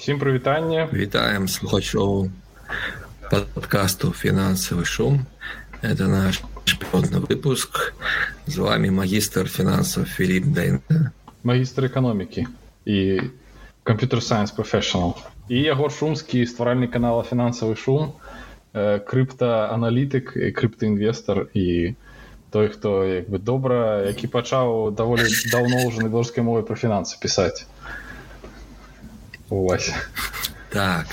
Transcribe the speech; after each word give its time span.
всім 0.00 0.16
прывітанне 0.16 0.88
вітаем 0.96 1.44
слухачоў 1.44 2.30
подкасту 3.28 4.08
фінансавы 4.16 4.88
шум 4.88 5.26
это 5.84 6.08
наш 6.08 6.40
шпіотны 6.64 7.20
выпуск 7.20 7.92
з 8.46 8.56
вами 8.56 8.88
магістр 8.88 9.44
фінансаў 9.44 10.08
Філіп 10.08 10.48
Дэйн 10.56 10.80
магістр 11.44 11.92
эканомікі 11.92 12.46
і 12.88 13.28
камп'ютер 13.84 14.24
сайенс 14.24 14.56
професsional 14.56 15.20
і 15.52 15.60
яго 15.68 15.92
шумскі 15.92 16.48
стваральны 16.48 16.88
канала 16.88 17.20
фінансавы 17.20 17.76
шум 17.76 18.16
крыптааналітык 18.72 20.32
і 20.32 20.48
крыптаінвестор 20.56 21.52
і 21.52 21.92
той 22.48 22.72
хто 22.72 23.04
як 23.04 23.28
бы 23.28 23.36
добра 23.36 24.00
які 24.08 24.32
пачаў 24.32 24.96
даволі 24.96 25.28
даўно 25.52 25.84
ўжо 25.92 26.00
на 26.00 26.08
беларускай 26.08 26.40
мове 26.40 26.64
пра 26.64 26.80
фінансы 26.80 27.20
пісаць 27.20 27.68
Ось. 29.50 29.92
Так. 30.70 31.06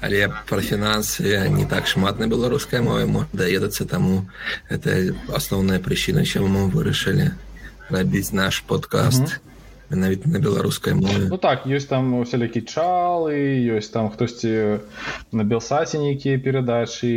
Але 0.00 0.28
пра 0.48 0.64
фінансы 0.64 1.48
не 1.52 1.66
так 1.68 1.86
шмат 1.86 2.20
на 2.20 2.26
беларускай 2.26 2.80
мове 2.80 3.04
даедацца 3.32 3.84
таму 3.84 4.24
это 4.72 5.12
асноўная 5.28 5.76
прычына 5.76 6.24
чаму 6.24 6.48
мы 6.48 6.62
вырашылі 6.72 7.36
рабіць 7.92 8.32
наш 8.32 8.60
подкаст 8.64 9.40
менавіта 9.92 10.32
на 10.32 10.40
беларускай 10.40 10.96
мове 10.96 11.28
Ну 11.28 11.36
так 11.36 11.68
ёсць 11.68 11.88
там 11.92 12.16
усялякі 12.16 12.64
чалы 12.64 13.36
ёсць 13.76 13.92
там 13.92 14.08
хтосьці 14.08 14.80
на 15.32 15.44
белсаце 15.44 16.00
нейкія 16.00 16.40
перадачы 16.40 17.12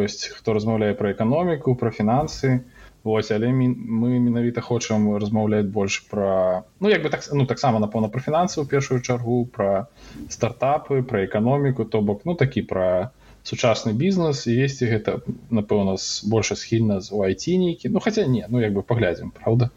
ёсць 0.00 0.32
хто 0.32 0.56
размаўляе 0.56 0.96
пра 0.96 1.12
эканоміку 1.12 1.76
пра 1.76 1.92
фінансы 1.92 2.64
Вось, 3.04 3.30
але 3.30 3.52
мы 3.52 4.16
менавіта 4.16 4.62
хочам 4.64 5.10
размаўляць 5.20 5.68
больш 5.68 5.98
пра 6.08 6.64
ну 6.80 6.88
як 6.88 7.04
бы 7.04 7.10
так 7.12 7.26
ну 7.36 7.44
таксама 7.44 7.76
напэўна 7.82 8.08
пра 8.08 8.24
фінансы 8.24 8.56
ў 8.56 8.64
першую 8.64 9.04
чаргу 9.04 9.44
пра 9.44 9.92
стартапы 10.32 11.04
пра 11.04 11.28
эканоміку 11.28 11.84
то 11.84 12.00
бок 12.00 12.24
ну 12.24 12.32
такі 12.32 12.64
пра 12.64 13.12
сучасны 13.44 13.92
бізнес 13.92 14.46
і 14.48 14.56
есці 14.56 14.88
гэта 14.88 15.20
напэўна 15.52 16.00
больше 16.32 16.56
схільна 16.56 17.04
з 17.04 17.12
у 17.12 17.20
айці 17.28 17.60
нейкі. 17.60 17.92
Ну 17.92 18.00
хаця 18.00 18.24
не 18.24 18.48
ну 18.48 18.64
як 18.64 18.72
бы 18.72 18.80
паглядзім 18.80 19.36
Праўда? 19.36 19.68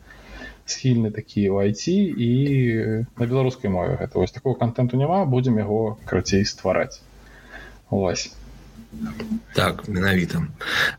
Схільны 0.63 1.11
такі 1.11 1.51
у 1.51 1.59
айці 1.59 1.99
і 1.99 2.31
на 3.03 3.25
беларускай 3.27 3.67
мове 3.67 3.99
гэта. 3.99 4.23
Вось 4.23 4.31
такого 4.31 4.55
контенту 4.55 4.95
няма 4.95 5.25
будзем 5.27 5.59
яго 5.59 5.99
крацей 6.07 6.47
ствараць. 6.47 7.03
Вось 7.91 8.31
так 9.53 9.87
менавіта. 9.87 10.47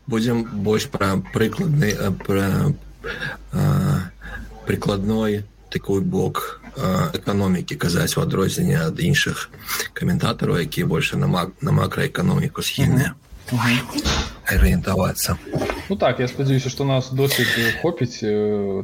Будзем 0.07 0.43
больш 0.43 0.87
пра 0.87 1.17
прыкладны 1.33 1.93
пра 2.25 2.73
прыкладной 4.65 5.43
такой 5.69 6.01
бок 6.01 6.61
эканомікі 7.13 7.75
казаць 7.75 8.17
у 8.17 8.21
адрозненне 8.21 8.77
ад 8.77 8.99
іншых 8.99 9.49
каментатараў 9.93 10.61
якія 10.63 10.85
больше 10.85 11.17
на 11.17 11.27
мак 11.27 11.51
на 11.61 11.71
макраэканоміку 11.71 12.61
схільныя 12.61 13.15
арыентавацца. 14.45 15.37
Ну 15.89 15.95
так 15.97 16.19
я 16.19 16.27
спадзяюся 16.27 16.69
што 16.69 16.85
нас 16.85 17.09
досыць 17.09 17.49
хопіць 17.81 18.21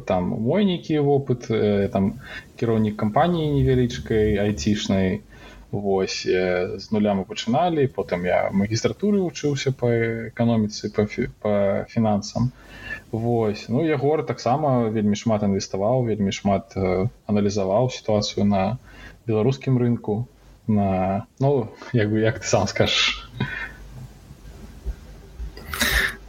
там 0.06 0.24
мой 0.34 0.66
нейкі 0.66 0.98
вопыт 1.06 1.46
там 1.94 2.18
кіраўнік 2.58 2.96
кампаніі 2.98 3.62
невялічкай 3.62 4.36
айцішнай 4.42 5.22
Вось 5.70 6.22
з 6.22 6.84
нуля 6.94 7.14
мы 7.18 7.24
пачыналі 7.26 7.86
потым 7.90 8.22
я 8.28 8.50
магістратуры 8.54 9.18
вучыўся 9.18 9.72
па 9.74 9.90
эканоміцы 10.30 10.92
па, 10.94 11.06
фі, 11.10 11.26
па 11.42 11.84
фінансам. 11.90 12.52
Вось 13.10 13.66
ну 13.68 13.82
ягор 13.82 14.22
таксама 14.26 14.88
вельмі 14.94 15.18
шмат 15.18 15.42
інвеставаў 15.42 16.06
вельмі 16.06 16.30
шмат 16.30 16.76
э, 16.76 17.08
аналізаваў 17.26 17.90
сітуацыю 17.90 18.46
на 18.46 18.78
беларускім 19.26 19.78
рынку 19.78 20.26
на 20.66 21.26
ну 21.38 21.68
як 21.92 22.10
бы 22.10 22.22
як 22.22 22.38
ты 22.40 22.46
сам 22.46 22.66
скажаш 22.66 23.30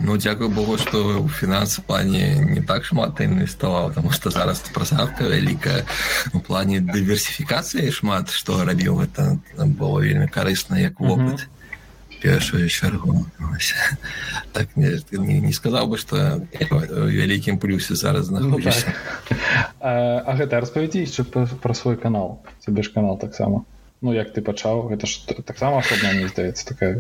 Ну 0.07 0.15
дзякую 0.15 0.47
Богу 0.47 0.77
што 0.79 1.19
ў 1.19 1.27
фінансы 1.27 1.83
плане 1.83 2.39
не 2.39 2.61
так 2.63 2.87
шмат 2.87 3.19
інвеставаў 3.19 3.91
тому 3.91 4.15
што 4.15 4.31
зараз 4.31 4.63
прасадка 4.71 5.27
вялікая 5.27 5.83
у 6.31 6.39
плане 6.39 6.79
дыверсіфікацыі 6.79 7.91
шмат 7.91 8.31
што 8.31 8.63
рабіў 8.63 9.03
гэта 9.03 9.35
было 9.59 9.99
вельмі 9.99 10.31
карысна 10.31 10.79
як 10.79 11.03
вопыт 11.03 11.51
першую 12.23 12.71
чаргу 12.71 13.27
так 14.55 14.71
не, 14.79 14.95
не, 15.11 15.43
не 15.43 15.51
сказаў 15.51 15.91
бы 15.91 15.99
што 15.99 16.39
вялікім 16.55 17.59
плюсе 17.59 17.99
зараз 17.99 18.31
знаходзіш 18.31 18.87
ну, 18.87 18.93
так. 19.27 19.37
а, 19.83 20.23
а 20.23 20.31
гэта 20.39 20.63
распавядзі 20.63 21.03
яшчэ 21.03 21.27
пра 21.27 21.73
свой 21.75 21.99
канал. 21.99 22.39
Цябе 22.63 22.87
ж 22.87 22.95
канал 22.95 23.19
таксама 23.19 23.67
ну 24.01 24.13
як 24.13 24.29
ты 24.33 24.41
пачаў 24.45 24.93
гэта 24.93 25.09
ж 25.09 25.25
таксама 25.41 25.81
асобна 25.81 26.13
не 26.13 26.27
здаецца 26.29 26.67
такая 26.69 26.93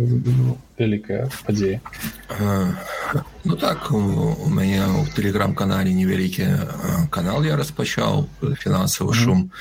вялікая 0.77 1.29
падзея. 1.45 1.81
Ну 3.45 3.55
так 3.55 3.91
у, 3.91 4.01
мяне 4.49 4.81
ў 4.81 5.05
тэлеграм-канале 5.13 5.93
невялікі 5.93 7.09
канал 7.13 7.45
я 7.45 7.55
распачаў 7.55 8.25
фінансавы 8.41 9.13
шум. 9.13 9.51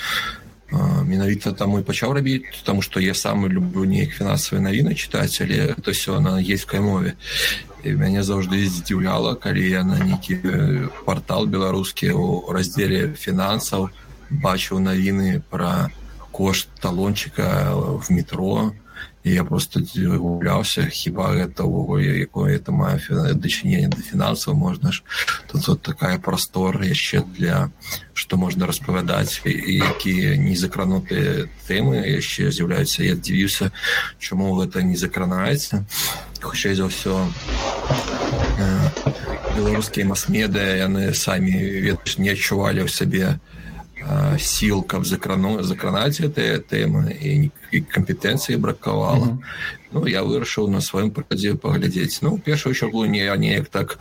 Менавіта 0.73 1.53
там 1.53 1.77
і 1.79 1.85
пачаў 1.85 2.17
рабіць 2.17 2.65
тому 2.65 2.81
што 2.83 3.01
я 3.05 3.15
сам 3.15 3.45
люблю 3.47 3.85
неяк 3.85 4.17
фінансавыя 4.17 4.65
навіны 4.65 4.97
чытаць 4.97 5.37
але 5.45 5.77
то 5.85 5.93
все 5.93 6.19
на 6.21 6.41
ейскай 6.41 6.81
мове. 6.81 7.21
І 7.85 7.93
мяне 8.01 8.25
заўжды 8.25 8.65
здзіўляла 8.65 9.37
калі 9.37 9.61
я 9.61 9.85
на 9.85 10.01
нейкі 10.01 10.41
портал 11.05 11.47
беларускі 11.47 12.17
у 12.17 12.49
раздзеле 12.49 13.13
фінансаў 13.13 13.93
бачыў 14.31 14.81
навіны 14.81 15.45
пра 15.53 15.93
кошт 16.37 16.69
талончика 16.81 17.73
в 17.75 18.13
метро. 18.13 18.73
І 19.25 19.33
я 19.33 19.45
просто 19.45 19.81
гуляўся 19.97 20.87
хіба 20.87 21.35
гэта 21.35 21.65
ўвогуле 21.65 22.23
якое 22.23 22.57
это 22.57 22.71
мае 22.73 23.01
дачыненне 23.35 23.89
да 23.89 23.99
фінансаў 23.99 24.55
можна 24.55 24.93
ж. 24.93 25.03
Тут 25.51 25.67
вот 25.67 25.83
такая 25.83 26.19
прастор 26.19 26.79
яшчэ 26.85 27.25
для 27.35 27.73
што 28.15 28.37
можна 28.37 28.69
распавядаць 28.69 29.41
якія 29.45 30.37
не 30.37 30.55
закранутыя 30.57 31.49
тэмы 31.67 32.07
яшчэ 32.07 32.53
з'яўляюцца 32.53 33.03
я 33.03 33.17
дзівіўся 33.17 33.73
чаму 34.21 34.55
гэта 34.61 34.87
не 34.87 34.97
закранаецца 34.97 35.83
хутчэй 36.41 36.79
за 36.79 36.87
ўсё 36.87 37.27
беларускія 39.57 40.07
мас-медыя 40.07 40.87
яны 40.87 41.11
самі 41.17 41.57
ведаеш 41.59 42.23
не 42.23 42.31
адчувалі 42.31 42.87
ў 42.87 42.89
сабе 42.93 43.27
у 43.35 43.66
сіл 44.39 44.83
каб 44.83 45.06
закрану 45.06 45.62
закранаць 45.62 46.21
гэтыя 46.21 46.61
тэмы 46.62 47.17
і, 47.17 47.50
і 47.72 47.81
кампетэнцыі 47.81 48.56
бракавала 48.56 49.27
mm 49.27 49.39
-hmm. 49.39 49.84
Ну 49.93 50.06
я 50.09 50.22
вырашыў 50.22 50.69
на 50.69 50.81
сваім 50.81 51.11
прыкладзе 51.11 51.55
паглядзець 51.55 52.21
ну 52.22 52.39
першую 52.39 52.75
чаргу 52.75 53.06
не 53.06 53.25
я 53.25 53.37
неяк 53.37 53.69
так 53.69 53.99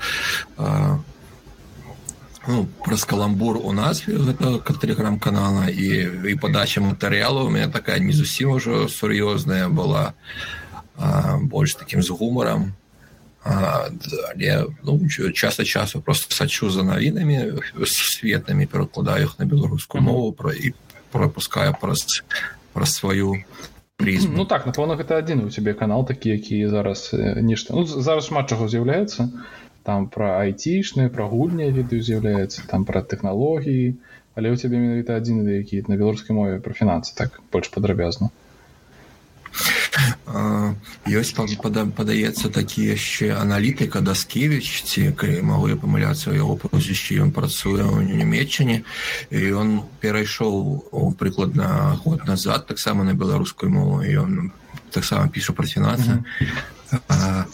а, 0.58 1.00
ну, 2.48 2.68
праз 2.86 3.06
каламбур 3.06 3.58
у 3.58 3.72
нас 3.72 4.04
гэта 4.08 4.60
тэлеграм-канала 4.60 5.70
і 5.70 5.88
і 6.32 6.36
падача 6.36 6.82
матэрыялу 6.82 7.46
у 7.46 7.50
меня 7.50 7.68
такая 7.70 8.00
не 8.00 8.14
зусім 8.14 8.50
ужо 8.50 8.88
сур'ёзная 8.88 9.70
была 9.70 10.14
а, 10.98 11.38
больш 11.38 11.76
такім 11.76 12.04
з 12.04 12.10
гумарам 12.10 12.74
але 13.46 14.66
ну, 14.84 15.00
час 15.34 15.60
ад 15.60 15.68
часу 15.68 16.02
просто 16.02 16.36
сачу 16.36 16.70
за 16.70 16.84
навінамі 16.84 17.62
светнымі 17.86 18.66
перакладаю 18.66 19.30
іх 19.30 19.38
на 19.40 19.46
беларускую 19.46 20.02
мову 20.02 20.34
пра 20.34 20.54
і 20.58 20.74
пропускаю 21.14 21.78
праз 21.78 22.26
праз 22.74 22.98
сваю 22.98 23.38
прызму 24.02 24.42
Ну 24.42 24.46
так 24.50 24.66
напэўна 24.66 24.98
гэта 24.98 25.22
адзін 25.22 25.46
у 25.46 25.54
цябе 25.54 25.78
канал 25.78 26.10
такі 26.10 26.34
які 26.34 26.66
зараз 26.74 27.14
нешта 27.14 27.78
ну, 27.78 27.86
зараз 27.86 28.34
шмат 28.34 28.50
чаго 28.50 28.66
з'яўляецца 28.66 29.30
там 29.86 30.10
пра 30.10 30.42
айцішныя 30.42 31.14
пра 31.14 31.30
гульня 31.30 31.70
ведаю 31.70 32.02
з'яўляецца 32.02 32.66
там 32.66 32.82
пра 32.82 33.06
тэхналогіі 33.06 33.94
але 34.34 34.50
у 34.50 34.58
цябе 34.58 34.82
менавіта 34.82 35.22
адзін 35.22 35.46
які 35.46 35.86
на 35.86 36.02
беларускай 36.02 36.34
мове 36.34 36.58
пра 36.66 36.74
фінансы 36.74 37.14
так 37.14 37.38
больш 37.54 37.70
падрабязна 37.70 38.34
ёсць 41.06 41.34
падаецца 41.38 42.50
такі 42.50 42.82
яшчэ 42.90 43.38
аналітыка 43.38 44.02
даскевич 44.02 44.84
ці 44.90 45.14
калі 45.14 45.42
магу 45.46 45.70
памыляцца 45.78 46.34
яго 46.34 46.58
прозвішчы 46.58 47.22
ён 47.22 47.30
працуе 47.30 47.86
ў 47.86 48.10
нямметчане 48.10 48.82
і 49.30 49.38
ён 49.54 49.70
перайшоў 50.02 51.14
прыкладна 51.20 52.00
год 52.02 52.26
назад 52.26 52.66
таксама 52.66 53.06
на 53.06 53.14
беларускую 53.14 53.70
мову 53.70 54.02
ён 54.02 54.52
таксама 54.90 55.30
піша 55.30 55.54
пра 55.54 55.68
фінансы 55.68 56.10
mm 56.10 56.24
-hmm. 56.98 57.46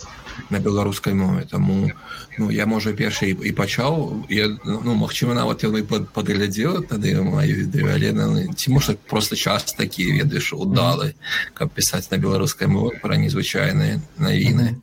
На 0.50 0.60
беларускай 0.60 1.14
мове. 1.14 1.46
Таму 1.46 1.92
ну 2.38 2.50
я 2.50 2.66
можа 2.66 2.94
першы 2.94 3.32
і 3.32 3.52
пачаў. 3.52 4.26
Я 4.30 4.48
ну 4.66 4.96
магчыма 4.96 5.34
нават 5.34 5.64
яны 5.64 5.84
падглядзела 5.86 6.82
тады 6.82 7.16
маю 7.22 7.56
відэо 7.66 7.92
але 7.92 8.48
ці 8.56 8.72
можа 8.72 8.96
просто 9.10 9.36
час 9.36 9.74
такі 9.74 10.12
ведаеш 10.12 10.54
удалы 10.54 11.14
каб 11.54 11.72
пісаць 11.72 12.12
на 12.12 12.18
беларускай 12.18 12.68
мове 12.68 13.00
пра 13.02 13.18
незвычайныя 13.18 14.02
навіны. 14.18 14.82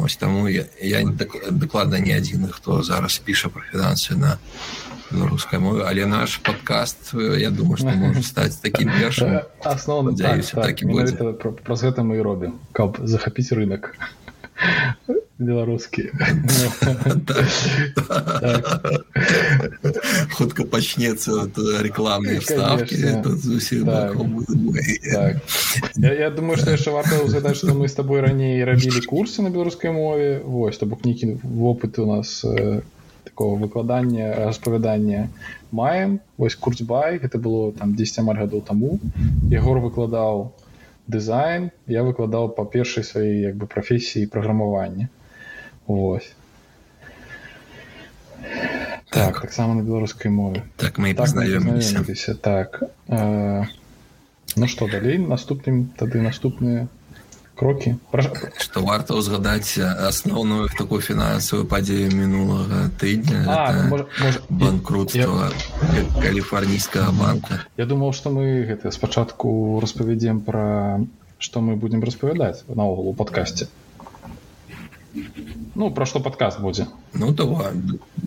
Ось 0.00 0.16
таму 0.16 0.48
я, 0.48 0.64
я 0.80 1.04
дакладна 1.50 2.00
не 2.00 2.16
адзіны 2.16 2.48
хто 2.48 2.82
зараз 2.82 3.18
піша 3.18 3.52
пра 3.52 3.62
фінансы 3.68 4.16
на 4.16 4.38
беларускай 5.10 5.58
мове. 5.60 5.84
Але 5.84 6.06
наш 6.06 6.36
подкаст 6.38 7.12
я 7.14 7.50
думаю 7.50 7.76
что 7.76 7.90
можа 7.90 8.22
стаць 8.22 8.56
таким 8.56 8.88
першым. 8.88 9.42
Асноўным 9.64 10.16
так, 10.16 10.44
так, 10.46 10.80
так, 10.80 11.64
праз 11.64 11.82
гэта 11.82 12.02
мы 12.02 12.16
і 12.16 12.22
робім 12.22 12.58
каб 12.72 12.98
захапіць 13.02 13.52
рынок 13.52 13.94
беларускі 15.40 16.10
хутка 20.36 20.64
пачнецца 20.64 21.48
рекламные 21.80 22.40
вставки 22.40 22.94
я 25.96 26.30
думаю 26.30 26.56
что 26.56 26.70
яшчэ 26.70 26.90
варта 26.90 27.22
узгадаць 27.24 27.56
что 27.56 27.74
мы 27.74 27.88
с 27.88 27.94
тобой 27.94 28.20
раней 28.20 28.64
рабілі 28.64 29.00
курсы 29.06 29.42
на 29.42 29.50
беларускай 29.50 29.90
мове. 29.90 30.40
Вось 30.44 30.78
то 30.78 30.86
бок 30.86 31.04
нейкі 31.04 31.40
вопыт 31.42 31.98
у 31.98 32.06
нас 32.06 32.44
такого 33.24 33.56
выкладання 33.56 34.46
распавядання 34.46 35.28
маем. 35.72 36.20
Вось 36.36 36.54
курсбай 36.54 37.18
гэта 37.18 37.38
было 37.38 37.72
там 37.72 37.94
10 37.94 38.18
амаль 38.18 38.36
гадоў 38.36 38.60
таму 38.60 38.98
егор 39.50 39.80
выкладаў 39.80 40.52
дызайн 41.14 41.70
я 41.86 42.02
выкладаў 42.06 42.52
па 42.56 42.64
першай 42.64 43.04
сваёй 43.04 43.40
як 43.46 43.56
бы 43.56 43.66
прафесіі 43.66 44.26
праграмавання 44.26 45.08
Вось. 45.90 46.32
Так, 49.10 49.40
таксама 49.40 49.74
на 49.74 49.82
беларускай 49.82 50.30
мове. 50.30 50.62
Так 50.76 50.98
мы 50.98 51.08
так, 51.08 51.26
пазнаёміліся. 51.26 52.34
Так. 52.34 52.82
Э, 53.08 53.66
ну 54.54 54.66
што 54.70 54.86
далей 54.86 55.18
наступным 55.18 55.90
тады 55.98 56.22
наступныя 56.22 56.86
крокі. 57.60 57.94
Што 58.64 58.82
варта 58.86 59.16
ўзгадаць 59.20 59.76
асноўную 60.08 60.72
такую 60.72 61.04
фінансавую 61.04 61.68
падзею 61.68 62.08
мінулага 62.16 62.88
тыдня. 62.96 63.44
Банкрутства 64.48 65.52
каліфарнійскага 66.24 67.12
банка. 67.12 67.60
Я 67.76 67.84
думаў 67.84 68.16
што 68.16 68.32
мы 68.32 68.64
гэта 68.64 68.94
спачатку 68.96 69.78
распавядзем 69.84 70.40
пра 70.40 71.04
што 71.40 71.60
мы 71.64 71.76
будзем 71.76 72.04
распавядаць 72.04 72.64
наогул 72.68 73.12
у 73.12 73.14
падкасці 73.16 73.68
Ну 75.74 75.90
пра 75.94 76.06
што 76.06 76.20
падкаст 76.20 76.60
будзе. 76.60 76.86
Ну 77.14 77.32
давай 77.32 77.72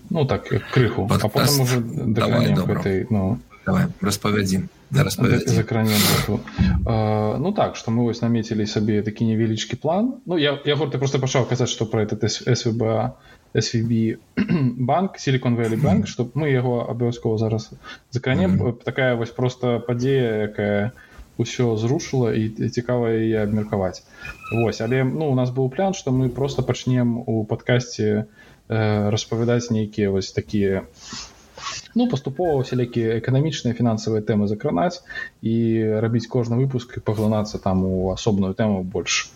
ну 0.10 0.26
так 0.26 0.48
крыху. 0.72 1.08
Подкаст... 1.08 1.60
уже 1.60 1.80
давай, 1.82 2.54
гэтай, 2.54 3.08
ну... 3.10 3.40
давай 3.66 3.86
распавядзім 4.02 4.70
закране 5.46 5.96
ну 7.40 7.54
так 7.54 7.76
что 7.76 7.92
мы 7.92 8.04
вось 8.04 8.22
намецілі 8.22 8.66
сабе 8.66 9.02
такі 9.02 9.26
невялічкі 9.26 9.76
план. 9.76 10.14
Ну 10.26 10.38
я 10.38 10.60
я 10.66 10.76
горты 10.76 10.98
просто 10.98 11.20
пачаў 11.20 11.50
казаць 11.50 11.70
что 11.70 11.86
про 11.86 12.04
этот 12.04 12.30
свб 12.30 13.14
svb 13.54 14.18
банк 14.90 15.18
силикон 15.18 15.56
вэлі 15.56 15.78
банк 15.78 16.08
чтобы 16.08 16.32
мы 16.36 16.50
яго 16.50 16.86
абавязкова 16.90 17.38
зараз 17.38 17.72
закранем 18.12 18.52
mm 18.52 18.62
-hmm. 18.62 18.84
такая 18.84 19.16
вось 19.16 19.32
просто 19.32 19.80
падзея 19.80 20.50
якая 20.50 20.92
ўсё 21.38 21.78
зрушыла 21.78 22.34
і 22.34 22.70
цікава 22.70 23.10
яе 23.10 23.44
абмеркаваць 23.44 24.04
Вось 24.52 24.82
але 24.82 25.04
ну 25.04 25.32
у 25.32 25.36
нас 25.36 25.50
быў 25.50 25.70
план 25.70 25.94
что 25.94 26.12
мы 26.12 26.30
просто 26.30 26.64
пачнем 26.64 27.24
у 27.26 27.46
падкасці 27.46 28.04
э, 28.70 29.10
распавядаць 29.10 29.72
нейкія 29.72 30.10
вось 30.10 30.32
такія 30.32 30.84
ну 31.96 32.08
паступова 32.12 32.64
сялякія 32.68 33.20
эканамічныя 33.20 33.78
фінансавыя 33.78 34.26
тэмы 34.26 34.48
закранаць 34.52 35.04
і 35.42 35.56
рабіць 36.04 36.28
кожны 36.28 36.60
выпуск 36.62 36.98
і 36.98 37.06
паглынацца 37.06 37.62
там 37.64 37.86
у 37.86 38.12
асобную 38.14 38.54
тэму 38.54 38.84
больш 38.84 39.32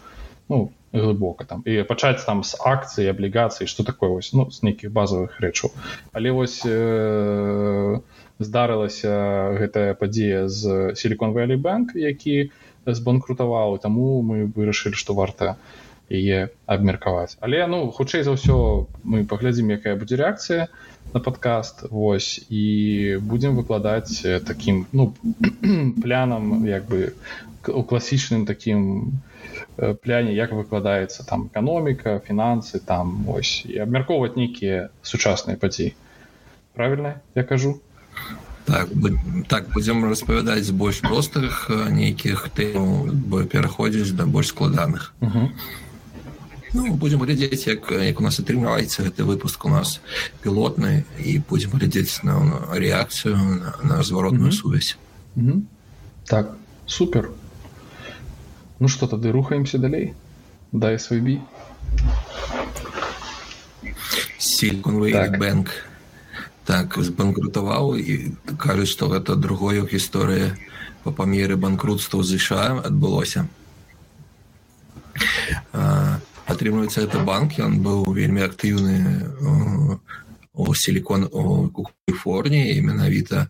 ну 0.50 0.72
глыбока 0.94 1.46
там. 1.46 1.62
І 1.66 1.84
пачаць 1.84 2.24
там 2.26 2.44
з 2.44 2.56
акцыі 2.60 3.12
аблігацыі 3.12 3.68
что 3.68 3.84
такое 3.84 4.10
вось 4.10 4.34
ну 4.34 4.50
з 4.52 4.64
нейкіх 4.64 4.92
базовых 4.92 5.40
рэчаў. 5.44 5.72
Але 6.14 6.32
вось 6.32 6.62
э, 6.66 8.00
здарылася 8.40 9.58
гэтая 9.60 9.94
падзея 10.00 10.48
з 10.48 10.96
силикон 10.96 11.34
вэлі 11.34 11.58
банк 11.58 11.96
які 11.96 12.52
збанкрутаваў 12.86 13.78
таму 13.84 14.22
мы 14.24 14.48
вырашылі 14.48 14.96
што 14.96 15.14
варта 15.14 15.58
яе 16.10 16.50
абмеркаваць. 16.66 17.38
Але 17.40 17.66
ну 17.68 17.92
хутчэй 17.92 18.24
за 18.24 18.36
ўсё 18.36 18.88
мы 19.04 19.26
паглядзім 19.26 19.72
якая 19.76 19.96
будзе 19.96 20.20
рэакцыя 20.20 20.68
на 21.14 21.20
падкаст 21.24 21.88
Вось 21.90 22.40
і 22.50 23.18
будзем 23.22 23.56
выкладаць 23.56 24.24
таким 24.48 24.88
ну 24.92 25.14
плянам 26.04 26.66
як 26.66 26.88
бы 26.88 27.14
у 27.68 27.84
класічным 27.84 28.46
таким 28.46 29.20
пляне 30.02 30.34
як 30.34 30.52
выкладаецца 30.52 31.26
там 31.28 31.48
эканоміка 31.48 32.20
фінансы 32.28 32.80
там 32.80 33.30
ось 33.30 33.64
і 33.66 33.78
абмяркоўваць 33.84 34.36
нейкія 34.36 34.90
сучасныя 35.02 35.58
падзеі. 35.58 35.96
Правильно 36.74 37.22
я 37.36 37.44
кажу? 37.44 37.82
Так 38.66 38.90
так 39.48 39.70
будзем 39.74 40.04
распавядаць 40.06 40.72
больш 40.72 41.02
простых 41.02 41.70
нейкіх 41.72 42.50
тэм 42.56 43.12
бо 43.32 43.44
пераходзіць 43.44 44.12
да 44.12 44.26
больш 44.26 44.52
складаных 44.56 45.14
ну, 46.74 46.94
будзем 46.94 47.24
глядзець 47.24 47.68
як 47.68 47.92
як 47.92 48.20
у 48.20 48.24
нас 48.24 48.40
атрымліваецца 48.40 49.04
гэты 49.08 49.24
выпуск. 49.24 49.66
У 49.66 49.70
нас 49.70 50.00
пілотны 50.44 51.06
і 51.20 51.40
будзем 51.40 51.72
глядзець 51.78 52.24
на, 52.24 52.40
рэакцыю 52.72 53.38
на, 53.38 53.76
на 53.84 54.04
зваротную 54.04 54.52
сувязь. 54.52 54.98
Так 56.26 56.58
супер. 56.86 57.32
Ну 58.80 58.88
что 58.88 59.08
тады 59.08 59.32
рухаемся 59.32 59.78
далей? 59.78 60.14
Свой 60.98 61.22
би 61.22 61.42
силикон 64.38 65.12
так. 65.12 65.38
бэнк 65.40 65.70
так 66.66 66.98
збанкрутаваў 66.98 67.96
і 67.96 68.36
кажуць 68.60 68.92
што 68.92 69.08
гэта 69.12 69.36
другое 69.36 69.86
гісторыя 69.86 70.58
па 71.04 71.12
памеры 71.12 71.56
банкрутства 71.56 72.24
ЗША 72.24 72.82
адбылося 72.84 73.48
атрымліваецца 76.48 77.04
это 77.04 77.20
банк 77.28 77.60
ён 77.60 77.80
быў 77.84 78.08
вельмі 78.16 78.44
актыўны 78.48 78.96
у 80.54 80.74
силикон 80.74 81.28
у 81.28 81.68
каліфорніі 81.76 82.80
менавіта 82.82 83.48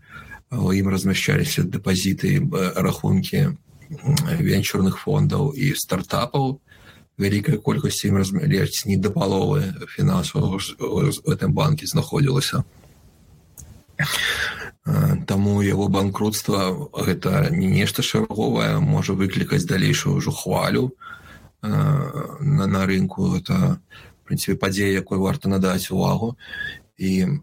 у 0.51 0.73
ім 0.73 0.89
размяшчаліся 0.89 1.63
дэпазіты 1.63 2.41
рахункі 2.75 3.53
венчурных 4.41 4.97
фондаў 4.97 5.53
і 5.53 5.73
стартапаў 5.77 6.57
вялікай 7.21 7.61
колькасці 7.61 8.09
ім 8.09 8.17
размяляць 8.23 8.85
не 8.89 8.97
да 8.97 9.13
паловы 9.13 9.73
фінансовых 9.93 10.57
у 10.81 11.05
гэтым 11.29 11.53
банке 11.53 11.85
знаходзілася 11.85 12.65
Таму 15.27 15.61
яго 15.61 15.87
банкрутства 15.91 16.71
гэта 16.95 17.49
не 17.51 17.67
нешта 17.67 18.01
шаговае 18.01 18.79
можа 18.79 19.13
выклікаць 19.13 19.67
далейшую 19.69 20.17
ўжо 20.17 20.31
хвалю 20.31 20.91
на, 21.61 22.67
на 22.67 22.85
рынку. 22.85 23.35
Это 23.35 23.79
прынцыпе 24.27 24.57
падзея 24.59 24.91
якой 24.91 25.17
варта 25.17 25.49
надаць 25.49 25.91
увагу 25.91 26.35
і 26.97 27.39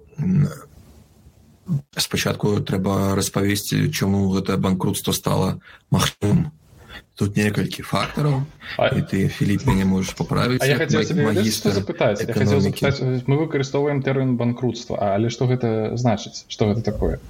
спачатку 1.96 2.60
трэба 2.60 3.14
распавесці 3.16 3.88
чаму 3.88 4.28
гэта 4.34 4.58
банкрутство 4.60 5.12
стала 5.16 5.60
магчым 5.90 6.52
тут 7.14 7.36
некалькі 7.36 7.82
фактараў 7.86 8.42
а... 8.78 8.88
і 8.90 9.02
ты 9.06 9.28
філіп 9.30 9.66
мяне 9.70 9.86
можаш 9.86 10.16
паправіць 10.18 10.62
я 10.66 10.78
запытаць 11.78 12.26
мы 13.30 13.38
выкарыстоўваем 13.38 14.02
тэрмін 14.02 14.34
банкрутства 14.40 14.98
але 15.14 15.30
што 15.30 15.46
гэта 15.50 15.94
значыць 16.00 16.42
што 16.48 16.72
гэта 16.72 16.82
такое 16.90 17.20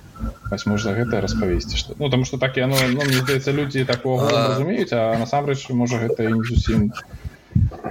вось 0.48 0.64
можна 0.70 0.96
гэта 0.96 1.20
распавесці 1.20 1.76
што 1.76 1.98
ну 2.00 2.08
там 2.08 2.24
што 2.24 2.40
так 2.40 2.56
яно 2.56 2.80
ну, 2.80 3.04
мне 3.04 3.20
здаецца 3.20 3.52
людзі 3.52 3.84
такого 3.84 4.24
а... 4.32 4.48
разумеюць 4.54 4.92
а 4.96 5.20
насамрэч 5.20 5.68
можа 5.76 6.00
гэта 6.00 6.30
і 6.30 6.40
не 6.40 6.42
зусім 6.48 6.88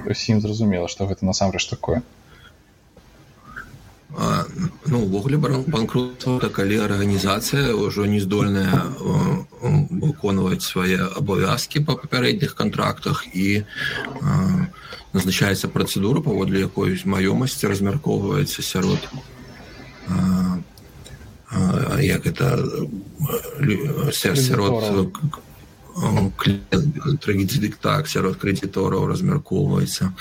усім 0.09 0.41
зразумела 0.41 0.89
што 0.89 1.05
гэта 1.05 1.29
насамрэч 1.29 1.69
такое 1.69 2.01
ну 4.13 5.00
увогуле 5.01 5.38
банкрутства 5.38 6.38
калі 6.53 6.77
арганізацыя 6.86 7.74
ўжо 7.74 8.05
не 8.05 8.22
здольная 8.22 8.93
выконваць 9.89 10.62
свае 10.62 11.01
абавязкі 11.17 11.82
па 11.88 11.98
папярэдніх 11.98 12.53
контрактах 12.53 13.25
і 13.34 13.65
назначаецца 15.17 15.67
працэдура 15.74 16.22
паводле 16.22 16.62
якой 16.70 16.93
маёмасці 17.05 17.74
размяркоўваецца 17.74 18.62
сярод 18.62 19.01
як 22.01 22.25
это 22.29 22.62
сярод 24.13 25.17
так 27.81 28.07
сярод 28.07 28.38
крэдітораў 28.41 29.07
размяркоўваецца. 29.07 30.13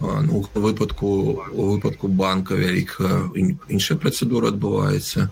Ну, 0.00 0.46
выпадку 0.54 1.44
у 1.52 1.62
выпадку 1.74 2.08
банка 2.08 2.54
вялікая 2.54 3.30
іншая 3.68 3.98
працэдура 3.98 4.48
адбываецца. 4.48 5.28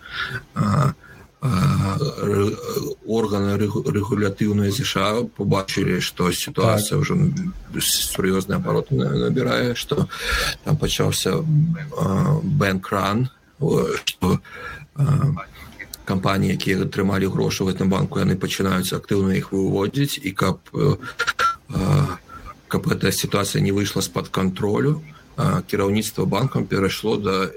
Органы 3.06 3.56
рэгулятыўныя 3.58 4.70
ЗША 4.70 5.26
побачылі 5.34 5.98
што 5.98 6.30
сітуацыя 6.30 7.02
ўжо 7.02 7.18
сур'ёзны 7.82 8.62
абарот 8.62 8.94
набірае 8.94 9.74
што 9.74 10.06
там 10.62 10.76
пачаўся 10.78 11.42
бэнкран 11.42 13.26
кампаніі 16.04 16.54
якія 16.54 16.82
атрымалі 16.84 17.30
грошы 17.30 17.64
в 17.64 17.68
этом 17.68 17.88
банку 17.88 18.18
яны 18.18 18.36
пачынаюць 18.36 18.92
актыўна 18.92 19.38
іх 19.38 19.52
выводзіць 19.52 20.18
і 20.22 20.30
каб 20.32 20.58
каб 22.68 22.88
эта 22.88 23.12
сітуацыя 23.12 23.62
не 23.62 23.72
выйшла 23.72 24.02
з-пад 24.02 24.28
кантролю 24.28 25.02
кіраўніцтва 25.38 26.24
банкам 26.24 26.66
перайшло 26.66 27.16
да 27.16 27.48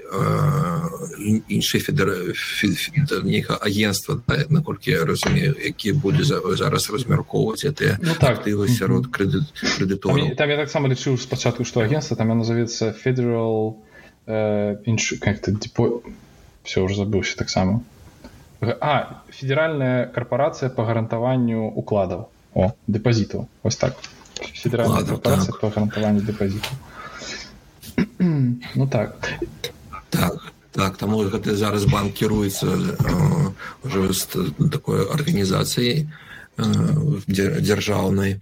іншай 1.48 1.80
федернейга 1.80 3.58
агентства 3.60 4.20
наколькі 4.48 4.90
я 4.90 5.04
разумею 5.04 5.54
які 5.64 5.92
будзе 5.92 6.24
зараз 6.56 6.90
размяркоўваць 6.90 7.64
гэтыя 7.64 7.98
ну, 8.00 8.14
так. 8.18 8.38
актывы 8.38 8.68
сярод 8.68 9.08
крэдыт 9.12 9.44
крэдытораў 9.76 10.28
там, 10.28 10.36
там 10.36 10.50
я 10.50 10.56
таксама 10.56 10.88
лічыў 10.88 11.18
спачатку 11.18 11.64
што 11.64 11.80
агентства 11.80 12.16
там 12.16 12.32
назовецца 12.38 12.92
федерал 12.92 13.76
э, 14.26 14.76
інш 14.84 15.14
как-то 15.20 15.52
депо 15.52 16.02
все 16.64 16.80
уже 16.80 16.96
забыўся 16.96 17.36
таксама 17.36 17.84
а 18.60 19.22
федеральная 19.28 20.06
карпорацыя 20.06 20.70
по 20.70 20.84
гарантаванню 20.84 21.68
укладаў 21.68 22.28
о 22.54 22.72
дэпазітаў 22.86 23.48
вось 23.62 23.76
так. 23.76 23.96
Федеральная 24.36 25.04
карпорацыя 25.04 25.52
так. 25.52 25.60
по 25.60 25.70
гарантаванню 25.70 26.20
дэпазітаў 26.20 26.72
ну 28.74 28.86
так. 28.88 29.16
Так 30.10 30.52
так 30.76 30.96
таму 31.00 31.24
гэты 31.32 31.56
зараз 31.56 31.88
банк 31.88 32.12
кіруецца 32.20 32.68
ўжо 33.84 34.12
з 34.12 34.52
такой 34.68 35.08
арганізацыяй 35.08 36.04
дзяржаўнай 37.28 38.36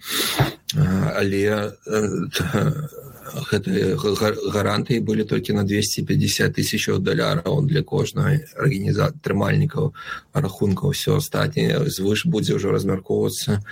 але 0.75 1.43
гэтыя 3.35 3.97
гарантыі 4.55 5.01
былі 5.01 5.25
толькі 5.25 5.59
на 5.59 5.65
250 5.65 6.55
тысяч 6.55 6.87
даляраў 6.99 7.67
для 7.67 7.83
кожнай 7.83 8.47
арганіза 8.55 9.11
трымальнікаў 9.23 9.93
рахункаў 10.33 10.95
все 10.95 11.19
астатняе 11.19 11.83
звыш 11.91 12.27
будзе 12.27 12.55
ўжо 12.55 12.71
размяркоўвацца 12.71 13.63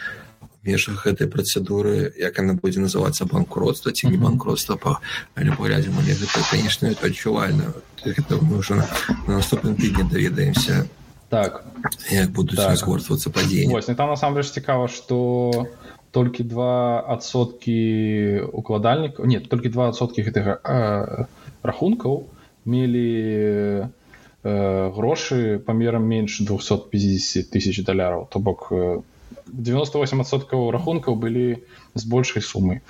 межах 0.62 1.06
гэтай 1.06 1.26
працэдуры 1.26 2.12
як 2.18 2.38
яна 2.38 2.54
будзе 2.54 2.82
называцца 2.82 3.26
банкротства 3.26 3.92
ці 3.92 4.10
не 4.10 4.18
банкротства 4.18 4.76
па 4.76 4.98
але 5.34 5.54
паглядзім 5.54 5.98
але 5.98 6.14
гэта 6.14 6.42
это 6.90 7.06
адчувальна 7.06 7.74
гэта 8.04 8.38
мы 8.42 8.58
уже 8.58 8.74
на, 8.74 8.86
на 9.26 9.38
наступным 9.38 9.76
тыдні 9.76 10.10
даведаемся 10.10 10.86
так. 11.30 11.64
Як 12.10 12.30
будуць 12.30 12.56
так. 12.56 12.70
разгортвацца 12.70 13.30
падзеі 13.30 13.70
там 13.94 14.10
насамрэч 14.10 14.50
цікава 14.50 14.88
что 14.88 15.66
толькі 16.12 16.44
два 16.44 17.00
адсоткі 17.08 18.44
укладальнікаў 18.52 19.26
нет 19.26 19.48
толькі 19.48 19.72
два 19.72 19.88
адсоткі 19.88 20.24
гэтага 20.28 20.60
э, 20.60 21.24
рахункаў 21.64 22.28
мелі 22.68 23.08
э, 23.16 23.88
грошы 24.96 25.58
памерам 25.58 26.04
менш 26.04 26.38
250 26.44 27.48
тысяч 27.50 27.80
даляраў 27.88 28.28
то 28.28 28.38
бок 28.38 28.68
98соткаў 29.48 30.70
рахункаў 30.76 31.16
былі 31.16 31.64
з 31.94 32.04
большай 32.04 32.44
сумы 32.44 32.82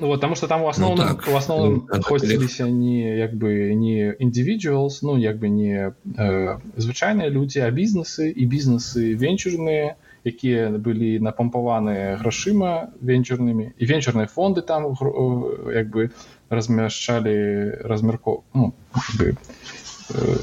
вот, 0.00 0.20
потому 0.20 0.34
что 0.34 0.48
там 0.48 0.62
у 0.62 0.68
основном 0.68 0.98
ну, 0.98 1.14
так. 1.14 1.28
у 1.32 1.36
основном 1.36 1.88
хосціліся 2.02 2.68
не 2.68 3.16
як 3.16 3.32
бы 3.34 3.72
не 3.72 4.12
individuals 4.20 5.00
ну 5.00 5.16
як 5.16 5.40
бы 5.40 5.48
не 5.48 5.96
э, 6.04 6.58
звычайныя 6.76 7.32
людзі 7.32 7.64
а 7.64 7.70
бізнесы 7.72 8.28
і 8.28 8.44
бізнесы 8.44 9.16
венчурныя 9.16 9.96
і 9.96 10.07
якія 10.24 10.70
былі 10.70 11.18
напампаваныя 11.20 12.16
грашыма 12.22 12.90
венчурнымі. 13.00 13.74
І 13.78 13.84
венчурныя 13.86 14.26
фонды 14.26 14.62
там 14.62 14.94
як 15.72 15.86
бы 15.90 16.10
размяшчалі 16.50 17.36
размярко 17.84 18.42
ну, 18.54 18.72
бы, 19.18 19.36
э, 19.36 20.36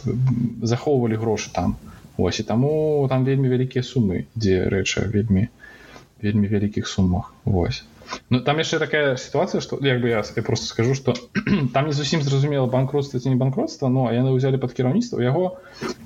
захоўвалі 0.61 1.15
грошы 1.15 1.51
там. 1.51 1.75
Ось 2.17 2.39
і 2.39 2.43
таму 2.43 3.07
там 3.09 3.25
вельмі 3.25 3.49
вялікія 3.49 3.83
сумы 3.83 4.25
дзе 4.35 4.69
рэча 4.69 5.03
вельмі 5.09 5.49
вельмі 6.21 6.47
вялікіх 6.47 6.87
сумах. 6.87 7.33
Вось 7.43 7.83
Ну 8.29 8.39
там 8.41 8.57
яшчэ 8.57 8.79
такая 8.79 9.15
сітуацыя 9.17 9.61
што 9.61 9.77
як 9.81 10.01
бы 10.01 10.09
я, 10.09 10.23
я 10.23 10.43
просто 10.43 10.65
скажу 10.65 10.95
што 10.95 11.13
там 11.73 11.87
не 11.87 11.93
зусім 11.93 12.21
зразумела 12.21 12.67
банкротства 12.67 13.19
ці 13.19 13.29
не 13.29 13.35
банкротства 13.35 13.89
но 13.89 14.11
яны 14.11 14.33
ўзялі 14.35 14.61
пад 14.61 14.73
кіраўніцтва 14.73 15.21
яго 15.21 15.57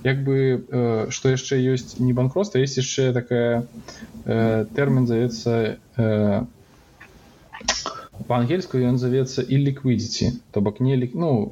як 0.04 0.24
бы 0.24 0.64
э, 0.64 1.08
што 1.10 1.34
яшчэ 1.34 1.60
ёсць 1.74 2.00
не 2.00 2.14
банкротства 2.14 2.60
есть 2.60 2.78
яшчэ 2.78 3.12
такая 3.14 3.68
э, 4.26 4.66
тэрмін 4.76 5.08
завецца 5.08 5.80
э, 5.98 6.44
па-ангельску 8.28 8.80
ён 8.80 9.00
завецца 9.00 9.44
і 9.44 9.56
ліквідзіці 9.70 10.40
то 10.52 10.62
бок 10.62 10.80
не 10.80 10.96
лік 10.96 11.16
ну 11.16 11.52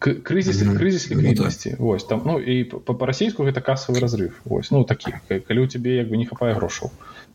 крызіс 0.00 0.62
крызіс 0.64 1.10
ліквіднасці 1.10 1.76
Вось 1.78 2.04
там 2.04 2.22
ну 2.24 2.40
і 2.40 2.64
па-расійску 2.64 3.44
гэта 3.44 3.60
касавы 3.60 4.00
разрыв. 4.00 4.40
Вось 4.44 4.72
ну 4.72 4.84
такі 4.84 5.12
калі 5.28 5.60
ў 5.60 5.68
цябе 5.68 6.00
як 6.00 6.08
бы 6.08 6.16
не 6.16 6.24
хапае 6.24 6.56
грошаў 6.56 6.88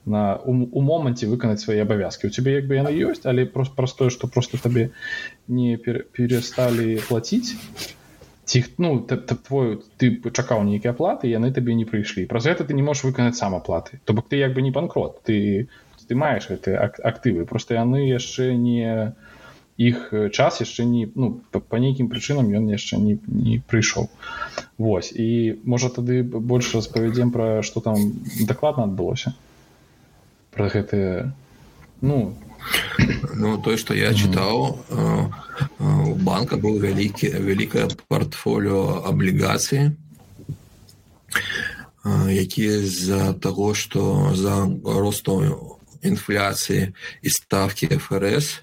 на 0.05 0.37
у, 0.37 0.53
у 0.71 0.81
моманце 0.81 1.27
выканаць 1.27 1.61
свае 1.63 1.81
абавязкі 1.81 2.27
у 2.27 2.33
цябе 2.33 2.59
як 2.61 2.67
бы 2.69 2.77
яны 2.77 2.93
ёсць 2.93 3.25
але 3.25 3.45
просто 3.45 3.75
простое 3.75 4.09
что 4.09 4.27
просто 4.27 4.57
табе 4.57 4.91
не 5.47 5.77
пер, 5.77 6.05
пересталі 6.11 7.01
платіць 7.09 7.57
ці 8.45 8.63
ну 8.77 9.01
твой 9.01 9.81
ты 9.97 10.21
чакаў 10.29 10.63
нейкія 10.63 10.93
аплаты 10.93 11.27
яны 11.27 11.51
табе 11.51 11.73
не 11.73 11.85
прыйшлі 11.89 12.29
праз 12.29 12.45
гэта 12.45 12.69
ты 12.69 12.77
не 12.77 12.85
можешь 12.85 13.03
выканаць 13.03 13.37
сам 13.41 13.57
аплаты 13.57 13.99
то 14.05 14.13
бок 14.13 14.29
ты 14.29 14.37
як 14.37 14.53
бы 14.53 14.61
не 14.61 14.71
банкрот. 14.71 15.23
Ты 15.23 15.67
ты 16.07 16.15
маеш 16.15 16.49
гэты 16.49 16.77
актывы 16.77 17.45
просто 17.45 17.73
яны 17.73 18.05
яшчэ 18.05 18.53
не 18.53 19.15
іх 19.77 20.13
час 20.31 20.61
яшчэ 20.61 20.85
не 20.85 21.09
ну 21.15 21.41
по 21.51 21.77
нейкім 21.81 22.07
прычынам 22.07 22.53
ён 22.53 22.69
яшчэ 22.69 23.01
не, 23.01 23.17
не 23.25 23.59
прыйшоў 23.59 24.07
Вось 24.77 25.11
і 25.11 25.59
можа 25.63 25.89
тады 25.89 26.21
больше 26.23 26.77
распавядзем 26.77 27.31
пра 27.31 27.61
што 27.65 27.81
там 27.81 27.97
дакладна 28.45 28.85
адбылося 28.85 29.33
про 30.55 30.71
гэтые 30.71 31.33
ну 32.01 32.35
ну 33.35 33.57
той 33.61 33.77
что 33.77 33.93
я 33.93 34.13
чытаў 34.15 34.79
у 35.79 36.15
банка 36.15 36.57
быў 36.57 36.79
вялікі 36.79 37.29
вялікае 37.43 37.91
портфоліо 38.07 39.05
аблігацыі 39.11 39.91
якія 42.05 42.79
з-за 42.81 43.33
таго 43.43 43.73
што 43.75 44.33
за 44.33 44.65
росту 44.83 45.39
інфляцыі 46.01 46.93
і 47.21 47.29
ставкі 47.29 47.91
ФРС 47.99 48.61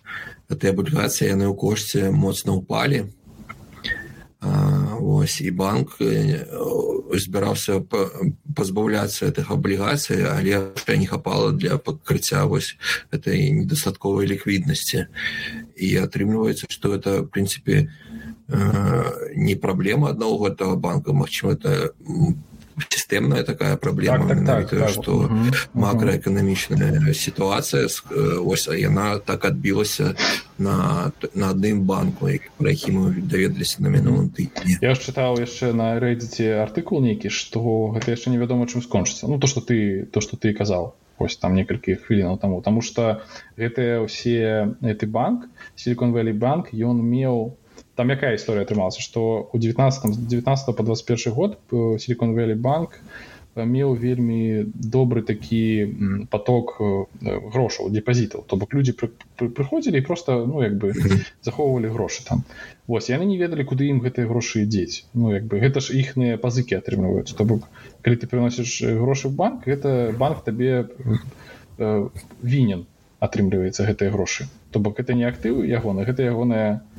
этой 0.49 0.73
аблігацыі 0.73 1.29
яны 1.29 1.53
ў 1.53 1.55
кошце 1.57 2.11
моцна 2.11 2.57
ўпалі 2.57 3.09
Вось 4.43 5.41
і 5.41 5.51
банк 5.55 5.99
збіраўся 7.15 7.79
пазбаўляцца 8.57 9.31
гэтых 9.31 9.55
аблігацый, 9.55 10.27
але 10.27 10.75
не 10.89 11.07
хапала 11.07 11.53
для 11.53 11.79
пакрыцця 11.79 12.45
вось 12.51 12.75
этой 13.15 13.51
недастатковай 13.55 14.27
ліквіднасці. 14.27 15.07
І 15.79 15.89
атрымліваецца, 16.03 16.67
што 16.69 16.99
это 16.99 17.23
прынцыпе 17.23 17.87
не 19.37 19.55
праблема 19.55 20.11
аднаго 20.11 20.51
гэтага 20.51 20.75
банка, 20.75 21.13
Мачыма 21.13 21.55
это 21.55 21.95
сістэмная 22.89 23.43
такая 23.45 23.77
праблема 23.77 24.29
так, 24.29 24.47
так, 24.47 24.71
так, 24.71 25.05
так. 25.05 25.31
макраэканамічная 25.75 27.13
сітуацыя 27.15 27.89
ось 28.41 28.67
яна 28.69 29.19
так 29.19 29.45
адбілася 29.45 30.15
на 30.59 31.13
на 31.35 31.51
адным 31.51 31.83
банку. 31.83 32.29
Про 32.59 32.71
які 32.71 32.93
мы 32.93 33.15
даведаліся 33.21 33.83
на 33.83 33.89
мінулым 33.89 34.31
тыдні 34.31 34.79
я 34.81 34.95
чытаў 34.95 35.41
яшчэ 35.41 35.73
на 35.73 35.99
рэдзіце 36.01 36.63
артыкул 36.63 37.03
нейкі 37.03 37.29
што 37.29 37.93
гэта 37.95 38.15
яшчэ 38.15 38.31
невядома 38.31 38.67
чым 38.67 38.83
скончыцца 38.83 39.29
ну 39.29 39.39
то 39.39 39.47
что 39.47 39.61
ты 39.61 40.07
то 40.13 40.21
что 40.21 40.37
ты 40.37 40.53
казаў 40.55 40.95
ось 41.19 41.37
там 41.37 41.55
некалькі 41.55 41.97
хвілінаў 41.97 42.39
таму 42.39 42.63
таму 42.63 42.83
что 42.83 43.23
гэтыя 43.57 44.03
ўсе 44.03 44.75
гэты 44.83 45.07
банк 45.07 45.47
силикон 45.77 46.13
вэлі 46.13 46.33
банк 46.33 46.73
ён 46.75 47.03
меў 47.03 47.57
там 47.95 48.11
якая 48.11 48.35
історыя 48.37 48.65
атрымалася 48.65 49.03
што 49.05 49.49
у 49.53 49.59
19 49.59 50.29
19 50.29 50.77
по 50.77 50.83
21 50.83 51.33
год 51.33 51.59
силикон 52.01 52.35
вэлі 52.35 52.55
банк 52.55 53.01
меў 53.57 53.93
вельмі 54.01 54.65
добры 54.73 55.21
такі 55.23 56.25
поток 56.33 56.81
грошаў 57.21 57.93
депазітаў. 57.93 58.45
То 58.49 58.57
бок 58.57 58.73
людзі 58.73 58.97
прыходзілі 59.37 60.01
і 60.01 60.07
просто 60.07 60.47
ну 60.49 60.63
як 60.65 60.81
бы 60.81 60.97
захоўвалі 61.43 61.93
грошы 61.93 62.25
там. 62.25 62.45
Вось 62.89 63.13
яны 63.13 63.29
не 63.29 63.37
ведалі 63.37 63.69
куды 63.69 63.93
ім 63.93 64.01
гэтыя 64.01 64.25
грошы 64.25 64.65
дзець 64.65 65.05
ну 65.13 65.37
як 65.37 65.45
бы 65.45 65.61
гэта 65.61 65.85
ж 65.85 65.93
іхныя 65.93 66.41
пазыкі 66.41 66.81
атрымліваюць 66.81 67.37
то 67.37 67.45
бок 67.45 67.69
калі 68.01 68.17
ты 68.17 68.25
прыносіш 68.27 68.81
грошы 68.97 69.29
в 69.29 69.37
банк 69.37 69.69
гэта 69.69 70.17
банк 70.17 70.45
табе 70.49 70.89
э, 71.77 72.09
вінен 72.41 72.89
атрымліваецца 73.21 73.85
гэтыя 73.85 74.09
грошы. 74.09 74.49
То 74.73 74.81
бок 74.81 74.97
это 74.97 75.13
не 75.13 75.29
актывы 75.29 75.69
ягоны 75.69 76.09
гэта 76.09 76.25
ягоная 76.25 76.81
Э, 76.81 76.92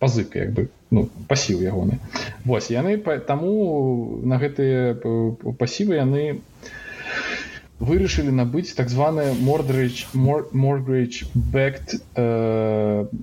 пазык 0.00 0.34
як 0.34 0.52
бы 0.56 0.68
ну 0.90 1.06
пасіў 1.28 1.62
ягоны. 1.62 2.00
Вось 2.44 2.72
яны 2.72 2.98
таму 3.28 4.20
на 4.24 4.40
гэтыя 4.40 4.96
э, 4.96 5.54
пасівы 5.60 6.00
яны 6.00 6.40
вырашылі 7.78 8.32
набыць 8.32 8.74
так 8.74 8.88
званые 8.88 9.32
мордрэч 9.36 10.08
моргрэч 10.12 11.24
backed 11.34 12.00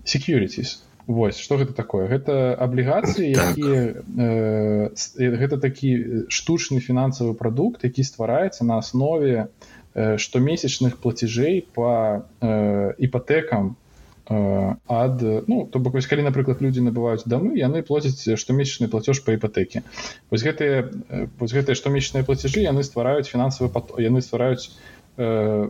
securities. 0.06 0.77
Вось 1.08 1.39
што 1.39 1.58
гэта 1.58 1.74
такое? 1.74 2.08
Гэта 2.12 2.53
аблігацыі 2.53 3.34
так. 3.34 3.58
якія 3.58 4.03
э, 4.06 4.89
гэта 5.17 5.58
такі 5.58 6.29
штучны 6.29 6.79
фінансавы 6.84 7.34
прадукт 7.34 7.84
які 7.84 8.03
ствараецца 8.03 8.67
на 8.67 8.77
аснове 8.84 9.48
э, 9.96 10.17
штомесячных 10.17 11.00
плацежэй 11.00 11.65
по 11.74 12.27
э, 12.41 12.94
іпатэкам 13.00 13.74
э, 13.74 13.87
ад 14.30 15.22
ну 15.48 15.70
то 15.72 15.80
бок 15.80 15.94
вось 15.94 16.08
калі 16.08 16.28
напрыклад 16.28 16.60
людзі 16.60 16.84
набываюць 16.84 17.24
дамы 17.24 17.56
яны 17.56 17.80
плоцяць 17.82 18.36
штомесячны 18.36 18.92
платеж 18.92 19.24
по 19.24 19.32
іпатэке. 19.32 19.84
Вось 20.30 20.44
гэтыя 20.44 20.92
вось 21.40 21.56
гэтыя 21.56 21.80
штомесячныя 21.80 22.28
плацежы 22.28 22.68
яны 22.68 22.84
ствараюць 22.84 23.32
фінансавы 23.32 23.72
яны 24.04 24.22
ствараюць 24.22 24.76
э, 25.16 25.70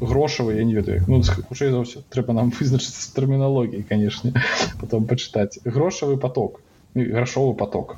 грошавы 0.00 0.58
я 0.58 0.64
не 0.64 0.74
ведаю 0.74 1.04
ну, 1.06 1.22
хутчэй 1.22 1.70
за 1.70 1.86
ўсё 1.86 2.02
трэба 2.10 2.34
нам 2.34 2.50
вызначыцца 2.58 3.06
з 3.06 3.14
тэрміналогіяй 3.14 3.86
канешне 3.86 4.34
потом 4.82 5.06
пачытаць. 5.06 5.62
Грошавы 5.62 6.18
поток 6.18 6.58
грашовы 6.94 7.54
поток 7.54 7.96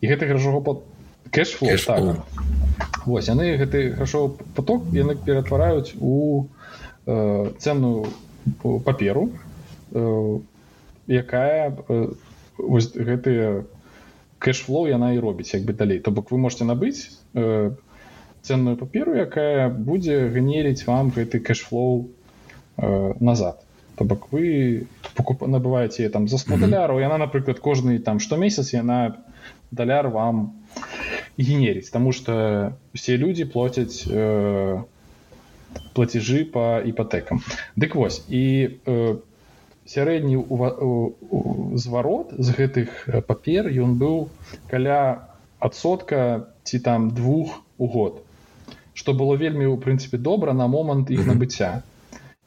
і 0.00 0.10
гэты 0.10 0.26
грашовы 0.26 0.60
под 0.60 0.82
кэш 1.30 1.54
так. 1.86 2.26
Вось 3.06 3.30
яны 3.30 3.56
гэты 3.56 3.94
грашовы 3.94 4.34
поток 4.58 4.90
яны 4.90 5.14
ператвараюць 5.14 5.94
у 6.00 6.46
э, 7.06 7.52
ценную 7.58 8.10
паперу 8.84 9.30
э, 9.92 10.38
якая 11.06 11.76
э, 11.88 12.12
вось 12.58 12.92
гэтыя 12.92 13.64
кэшфлоу 14.38 14.86
яна 14.88 15.12
і 15.14 15.20
робіць 15.20 15.54
як 15.54 15.64
бы 15.64 15.72
далей. 15.72 15.98
То 15.98 16.10
бок 16.10 16.30
вы 16.30 16.38
можете 16.38 16.64
набыць 16.64 17.10
э, 17.34 17.72
ценную 18.42 18.76
паперу 18.76 19.14
якая 19.14 19.68
будзе 19.68 20.28
генерить 20.28 20.86
вам 20.86 21.10
гэты 21.10 21.40
кэшфлоу 21.40 22.10
назад. 22.76 23.64
То 23.96 24.04
бок 24.04 24.28
вы 24.30 24.86
покуп 25.14 25.46
набываете 25.46 26.08
там 26.10 26.28
за 26.28 26.38
100 26.38 26.58
даляраў 26.60 27.00
яна 27.00 27.16
напрыклад 27.18 27.60
кожны 27.60 27.98
там 27.98 28.20
штомесяц 28.20 28.72
яна 28.74 29.24
даляр 29.70 30.08
вам 30.08 30.60
генерить 31.38 31.90
тому 31.90 32.12
что 32.12 32.76
все 32.92 33.16
люди 33.16 33.44
платяць 33.44 34.04
э, 34.06 34.82
платежы 35.94 36.44
по 36.44 36.82
іпатэкам 36.82 37.42
дык 37.76 37.94
вось 37.94 38.22
і 38.28 38.44
э, 38.86 39.16
сярэдні 39.86 40.36
зварот 41.78 42.34
з 42.36 42.48
гэтых 42.58 43.24
папер 43.26 43.70
ён 43.70 43.98
быў 44.00 44.28
каля 44.70 45.30
адсотка 45.58 46.50
ці 46.64 46.78
там 46.82 47.10
двух 47.10 47.62
у 47.78 47.86
год 47.86 48.22
што 48.96 49.12
было 49.12 49.36
вельмі 49.36 49.68
ў 49.68 49.76
прынцыпе 49.84 50.18
добра 50.18 50.56
на 50.56 50.66
момант 50.72 51.12
іх 51.12 51.26
набыцця. 51.28 51.84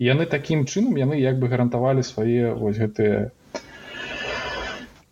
Яны 0.01 0.25
такім 0.25 0.65
чынам 0.65 0.97
яны 0.97 1.19
як 1.21 1.37
бы 1.39 1.47
гарантавалі 1.51 2.01
свае 2.07 2.55
вось 2.57 2.79
гэтыя 2.81 3.29
э, 3.29 3.38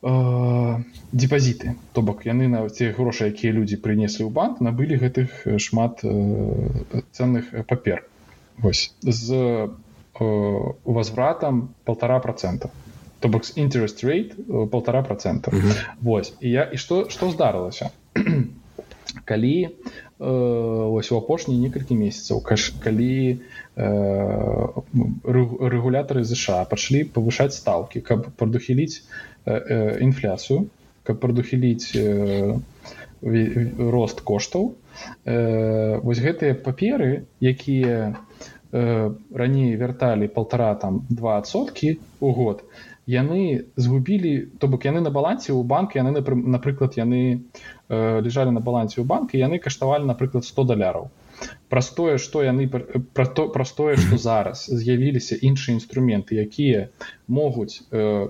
депазіты 0.01 1.75
то 1.93 2.01
бок 2.01 2.25
яны 2.25 2.47
на 2.47 2.69
ці 2.69 2.93
грошы 2.93 3.33
якія 3.33 3.53
людзі 3.53 3.81
прынеслі 3.81 4.29
ў 4.29 4.31
банк 4.31 4.61
набылі 4.61 5.01
гэтых 5.01 5.57
шмат 5.57 6.05
э, 6.05 6.85
ценных 7.11 7.49
папер. 7.65 8.05
Вось. 8.61 8.93
З 9.01 9.33
э, 9.33 9.67
возвратам 10.85 11.73
полтора 11.83 12.19
процента. 12.19 12.69
То 13.19 13.29
бок 13.29 13.43
interest 13.57 14.05
rate 14.05 14.67
полтора 14.67 15.01
процента. 15.01 15.51
Вось. 16.01 16.33
І 16.41 16.49
я 16.49 16.69
і 16.73 16.77
что 16.77 17.09
что 17.09 17.31
здарылася? 17.31 17.89
Калі 19.25 19.69
ось 20.19 21.11
у 21.11 21.17
апошнія 21.17 21.61
некалькі 21.61 21.93
месяцаў 21.93 22.41
калі 22.41 23.37
рэгулятары 23.77 26.25
ЗША 26.25 26.65
пачалі 26.65 27.05
павышаць 27.13 27.53
стаўкі 27.53 28.01
каб 28.01 28.33
прадухіліць 28.33 29.05
інфляцыю 29.47 30.67
каб 31.07 31.19
прадухіліць 31.23 31.95
рост 33.95 34.21
коштаў. 34.27 34.75
Вось 35.23 36.19
гэтыя 36.19 36.57
паперы 36.67 37.23
якія 37.39 38.19
раней 38.71 39.75
вярталі 39.79 40.27
полтора 40.27 40.75
там 40.75 41.05
двасоткі 41.09 41.97
у 42.19 42.33
год 42.35 42.67
яны 43.07 43.63
згубілі 43.79 44.51
то 44.59 44.67
бок 44.67 44.83
яны 44.85 44.99
на 44.99 45.09
балансе 45.09 45.55
ў 45.55 45.63
банк 45.63 45.95
яны 45.95 46.11
напрыклад 46.11 46.99
яны 46.99 47.39
э, 47.87 48.19
лежалі 48.19 48.51
на 48.51 48.59
балансе 48.59 48.99
ў 48.99 49.07
банк 49.07 49.33
і 49.33 49.39
яны 49.39 49.63
каштавалі 49.63 50.03
напрыклад 50.03 50.43
100 50.43 50.67
даляраў. 50.75 51.07
Простое 51.69 52.17
что 52.17 52.43
яны 52.43 52.67
про 52.67 53.25
то 53.25 53.47
простое 53.47 53.95
что 53.95 54.17
зараз 54.17 54.67
з'явіліся 54.67 55.39
іншыя 55.39 55.79
інструменты 55.79 56.35
якія 56.35 56.91
могуць 57.27 57.87
э, 57.91 58.27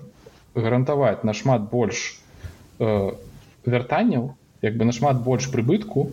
гарантаваць 0.58 1.24
нашмат 1.24 1.70
больш 1.72 2.20
э, 2.80 3.12
вяртанняў 3.66 4.36
як 4.62 4.78
бы 4.78 4.86
нашмат 4.86 5.22
больш 5.24 5.50
прыбытку. 5.54 6.10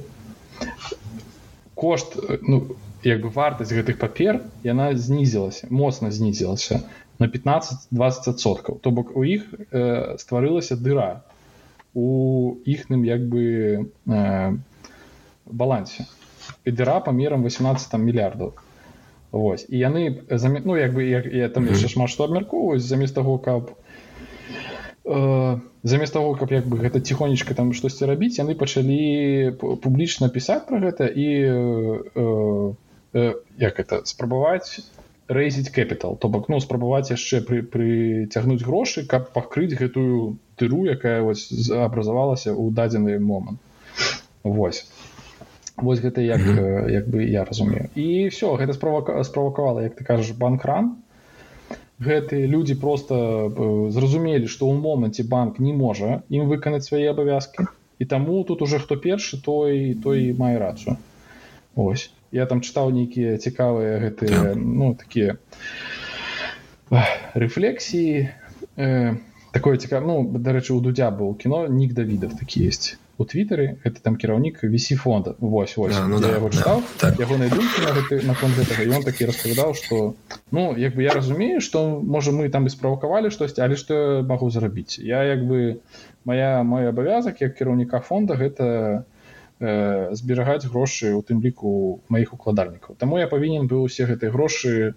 Кошт 1.75 2.17
ну 2.43 2.77
як 3.03 3.21
бы 3.21 3.31
вартасць 3.31 3.73
гэтых 3.75 3.99
папер 3.99 4.43
яна 4.65 4.93
знізілася 4.97 5.69
моцна 5.71 6.11
знізілася 6.11 6.83
на 7.19 7.27
15-20соткаў 7.27 8.81
то 8.81 8.91
бок 8.91 9.17
у 9.17 9.25
іх 9.25 9.47
э, 9.71 10.17
стварылася 10.19 10.77
дыра 10.77 11.25
у 11.95 12.57
іхным 12.65 13.05
як 13.05 13.23
бы 13.29 13.91
э, 14.07 14.57
балансе. 15.47 16.07
І 16.65 16.71
дыра 16.73 17.01
памерам 17.01 17.45
18 17.45 17.95
мільярдаў. 18.01 18.53
Вось. 19.31 19.67
І 19.69 19.79
яны 19.79 20.23
замі... 20.31 20.63
ну 20.65 20.77
як 20.77 20.95
бы 20.95 21.03
як, 21.03 21.27
я 21.27 21.49
там 21.49 21.67
яшчэ 21.67 21.89
шмат 21.89 22.11
што 22.11 22.25
абмяркоўваюць 22.25 22.83
замест 22.83 23.15
таго 23.15 23.39
каб 23.39 23.71
э, 25.05 25.59
замест 25.83 26.13
таго 26.13 26.35
каб 26.35 26.53
як 26.53 26.67
бы 26.67 26.79
гэта 26.79 27.01
ціхонечка 27.01 27.55
там 27.55 27.73
штосьці 27.73 28.09
рабіць 28.11 28.39
яны 28.39 28.55
пачалі 28.55 29.57
публічна 29.61 30.29
пісаць 30.29 30.67
пра 30.69 30.81
гэта 30.81 31.07
і 31.07 31.29
э, 31.45 32.75
э, 33.15 33.33
як 33.59 33.81
это 33.81 34.05
спрабаваць 34.05 34.85
рэйзіць 35.29 35.73
капітал 35.73 36.17
то 36.19 36.29
бок 36.29 36.49
ну 36.49 36.61
спрабаваць 36.61 37.11
яшчэ 37.11 37.41
пры 37.45 37.63
прыцягнуць 37.63 38.65
грошы 38.65 39.07
каб 39.09 39.33
пакрыць 39.33 39.73
гэтую 39.73 40.37
тыру 40.57 40.85
якая 40.85 41.23
вось 41.23 41.49
абразавалася 41.71 42.53
ў 42.53 42.71
дадзены 42.71 43.19
момант. 43.19 43.61
Вось. 44.45 44.85
Вось 45.77 46.01
гэта 46.01 46.21
як 46.21 46.41
-hmm. 46.41 46.91
як 46.91 47.09
бы 47.09 47.21
я 47.21 47.45
разумею. 47.45 47.89
І 47.95 48.29
все 48.29 48.47
гэта 48.47 48.73
справа 48.73 49.25
справакавала 49.25 49.83
як 49.83 49.97
ты 49.97 50.05
кажаш 50.05 50.31
банкран 50.31 50.97
гэтыя 52.05 52.47
людзі 52.51 52.77
просто 52.81 53.17
зразумелі 53.91 54.47
што 54.47 54.69
ў 54.69 54.77
моманце 54.81 55.25
банк 55.25 55.59
не 55.59 55.73
можа 55.73 56.21
ім 56.29 56.51
выканаць 56.53 56.85
свае 56.87 57.09
абавязкі 57.11 57.67
і 57.99 58.05
таму 58.05 58.45
тут 58.45 58.63
уже 58.63 58.79
хто 58.79 58.97
першы 58.97 59.41
той 59.43 59.95
той 60.03 60.33
мае 60.33 60.59
рацыю. 60.59 60.97
Ось. 61.75 62.11
Я 62.35 62.47
там 62.51 62.61
чытаў 62.67 62.91
нейкія 62.91 63.39
цікавыя 63.39 63.99
гэтыя 64.03 64.55
так. 64.55 64.59
ну 64.59 64.95
такія 64.99 65.39
рэфлексіі 67.35 68.29
э, 68.77 69.15
такое 69.53 69.77
цікав 69.79 70.07
ну 70.07 70.17
дарэчы 70.27 70.75
у 70.75 70.81
дудзя 70.83 71.11
быў 71.15 71.35
кіно 71.39 71.67
нік 71.71 71.95
давідов 71.95 72.35
такі 72.39 72.67
есть 72.67 72.99
у 73.19 73.25
твиттары 73.25 73.79
это 73.85 74.01
там 74.03 74.17
кіраўнік 74.17 74.65
вісі 74.65 74.97
фонда 74.97 75.35
вось 75.39 75.77
вось 75.77 75.95
а, 75.97 76.09
ну, 76.09 76.19
да, 76.21 76.35
яго 76.35 76.51
чытаў 76.51 76.83
да, 76.83 77.11
так. 77.11 77.21
яго 77.21 77.39
найдумкі 77.39 77.87
на 77.87 77.93
гэты 77.95 78.27
на 78.27 78.35
фон 78.35 78.51
гэтага 78.59 78.87
ён 78.91 79.07
такі 79.07 79.31
распавядаў 79.31 79.75
што 79.79 80.15
ну 80.51 80.75
як 80.77 80.99
бы 80.99 81.07
я 81.07 81.15
разумею 81.15 81.61
што 81.61 82.03
можа 82.03 82.35
мы 82.35 82.51
там 82.51 82.67
і 82.67 82.75
справакавалі 82.75 83.31
штосьці 83.31 83.63
але 83.63 83.79
што 83.79 84.27
магу 84.27 84.51
зрабіць 84.51 84.99
я 84.99 85.23
як 85.23 85.47
бы 85.47 85.79
моя 86.25 86.63
мой 86.63 86.91
абавязак 86.91 87.41
як 87.41 87.55
кіраўніка 87.55 88.01
фонда 88.01 88.35
гэта 88.35 89.07
э, 89.61 90.11
зберагаць 90.11 90.67
грошы 90.67 91.15
у 91.15 91.23
тым 91.23 91.39
ліку 91.39 92.03
маіх 92.09 92.35
укладальнікаў 92.35 92.99
Таму 92.99 93.23
я 93.23 93.31
павінен 93.31 93.71
быў 93.71 93.87
усе 93.87 94.11
гэтыя 94.11 94.35
грошы 94.35 94.95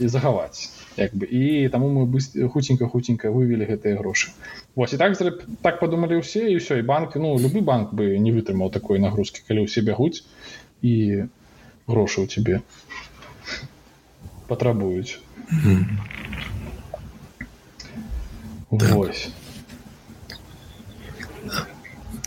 і 0.00 0.08
захаваць 0.08 0.77
як 0.98 1.14
бы. 1.14 1.26
І 1.26 1.68
таму 1.68 1.88
мы 1.94 2.48
хуценька 2.48 2.88
хуценька 2.88 3.30
вывели 3.30 3.64
гэтыя 3.64 3.98
грошы. 3.98 4.34
Вось 4.74 4.92
і 4.92 4.98
так 4.98 5.16
так 5.62 5.80
падумалі 5.80 6.20
ўсе 6.20 6.50
і 6.50 6.58
ўсё 6.58 6.78
і 6.78 6.86
банк 6.86 7.16
ну 7.16 7.38
любы 7.38 7.62
банк 7.62 7.94
бы 7.94 8.18
не 8.18 8.32
вытрымаў 8.32 8.70
такой 8.74 8.98
нагрузкі 8.98 9.46
калі 9.48 9.64
ўсе 9.66 9.80
бягуць 9.86 10.26
і 10.82 11.24
грошы 11.86 12.20
ў 12.22 12.26
цябе 12.26 12.60
патрабуюць. 14.48 15.18
Mm 15.48 15.60
-hmm. 15.64 15.84
Вось 18.70 19.30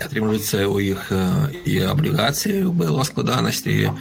атрымліваецца 0.06 0.68
у 0.68 0.80
іх 0.80 1.12
і 1.66 1.74
аблігацыі 1.88 2.70
было 2.72 3.04
складанасці 3.08 3.92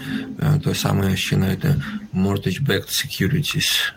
той 0.65 0.75
самае 0.75 1.15
яшчэ 1.17 1.37
на 1.37 1.53
это 1.55 1.77
mortgage 2.13 2.61
back 2.65 2.89
securities 2.89 3.93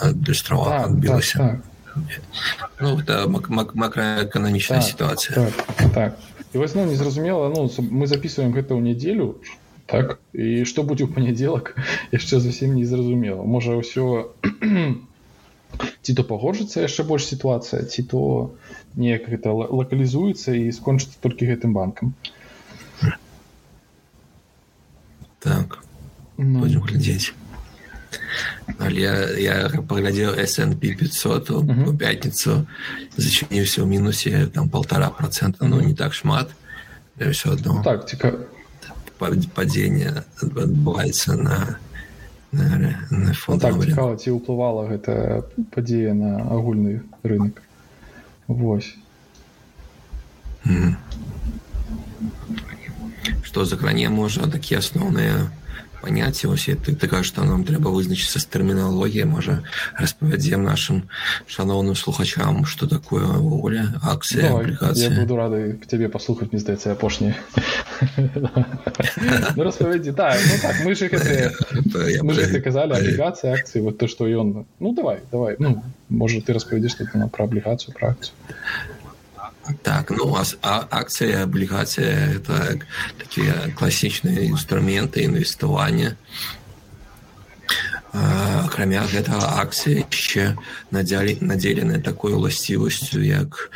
адстрава 0.00 0.86
адбілася 0.86 1.38
так, 1.38 1.56
так, 1.94 2.04
так. 2.58 2.70
ну 2.80 2.98
это 2.98 3.28
макраэканамічная 3.28 4.80
так, 4.80 4.88
сітуацыя 4.88 5.50
так, 5.76 5.92
так. 5.92 6.18
і 6.54 6.58
вось 6.58 6.74
ну 6.74 6.84
незразумела 6.84 7.48
ну 7.48 7.70
мы 7.90 8.06
записываем 8.06 8.52
гэта 8.52 8.74
ў 8.74 8.80
нядзелю 8.80 9.40
так 9.86 10.20
і 10.32 10.64
што 10.64 10.86
будзе 10.86 11.04
ў 11.04 11.14
панядзелак 11.14 11.74
яшчэ 12.16 12.40
зусім 12.40 12.78
незразумела 12.78 13.42
можа 13.42 13.74
ўсё 13.74 14.30
ці 16.02 16.14
то 16.14 16.24
пагоржыцца 16.24 16.84
яшчэ 16.84 17.04
больш 17.08 17.26
сітуацыя 17.30 17.84
ці 17.84 18.02
то 18.10 18.20
неяк 18.96 19.28
гэта 19.30 19.52
лакалізуецца 19.52 20.56
і 20.56 20.72
скончыцца 20.72 21.20
толькі 21.20 21.50
гэтым 21.50 21.72
банкам. 21.76 22.14
Так. 25.40 25.80
Ну, 26.36 26.66
глядзець. 26.66 27.32
Але 28.78 29.36
я 29.40 29.70
паглядзеў 29.88 30.34
снп 30.46 30.94
500 30.98 31.50
у 31.50 31.60
uh 31.60 31.64
-huh. 31.64 31.96
пятніцу 31.96 32.66
зачыніўся 33.16 33.82
ў 33.82 33.86
мінусе 33.86 34.46
там 34.54 34.68
полтора 34.68 35.10
процента 35.10 35.66
ну 35.66 35.80
не 35.80 35.94
так 35.94 36.14
шмат 36.14 36.50
все 37.30 37.50
одно 37.50 37.74
ну, 37.74 37.82
так 37.82 38.08
ціка 38.08 38.32
падзенне 39.54 40.24
адбываецца 40.42 41.36
на 41.36 41.78
на, 42.52 42.98
на 43.10 43.58
так, 43.58 43.74
цікава, 43.84 44.16
ці 44.16 44.34
ўплывала 44.34 44.86
гэта 44.90 45.42
падзея 45.70 46.14
на 46.14 46.42
агульны 46.50 47.02
рынок 47.22 47.62
Вось. 48.48 48.96
-hmm. 50.66 50.94
што 53.42 53.64
закране 53.64 54.08
можа 54.08 54.46
такія 54.46 54.80
асноўныя 54.80 55.50
паняцці 56.02 56.48
ось 56.48 56.68
ты 56.84 56.94
ты 56.94 57.08
кажаш 57.08 57.32
што 57.32 57.44
нам 57.44 57.64
трэба 57.64 57.92
вызначыцца 57.92 58.40
з 58.40 58.46
тэрміналогіяй 58.50 59.28
можа 59.28 59.62
распавядзем 59.96 60.64
нашим 60.64 61.08
шаноўным 61.46 61.94
слухачам 61.94 62.64
что 62.64 62.86
такое 62.86 63.26
увогуле 63.26 63.86
акцыя 64.02 64.50
аплікацыя 64.56 65.10
буду 65.20 65.36
рады 65.36 65.78
тебе 65.86 66.08
паслухаць 66.08 66.50
мне 66.52 66.60
здаецца 66.60 66.92
апошні 66.92 67.34
распавядзі 69.56 70.12
так, 70.12 70.40
ну 70.40 70.56
так 70.62 70.74
мы 70.84 70.94
же 70.94 71.08
казалі 72.60 72.92
аблігацыя 72.96 73.54
акцыі 73.54 73.82
вот 73.82 73.98
то 73.98 74.08
что 74.08 74.28
ён 74.28 74.66
ну 74.80 74.94
давай 74.94 75.20
давай. 75.30 75.56
Ну 75.58 75.82
можа 76.08 76.40
ты 76.40 76.52
распавядзеш 76.52 76.98
на 77.14 77.28
пра 77.28 77.44
аблігацыю 77.44 77.94
працу 77.94 78.32
Так, 79.82 80.10
ну 80.10 80.34
а, 80.36 80.44
а 80.62 80.88
акцыя 80.90 81.44
аблігацыя 81.44 82.40
это 82.40 82.78
такія 83.18 83.70
класічныя 83.76 84.46
інструменты 84.48 85.22
інвеставання 85.24 86.16
акрамя 88.12 89.06
гэтага 89.06 89.62
акцыі 89.62 90.02
яшчэ 90.02 90.58
надзялі 90.90 91.38
надзелены 91.46 92.02
такой 92.02 92.34
уласцівасцю 92.34 93.22
як 93.22 93.70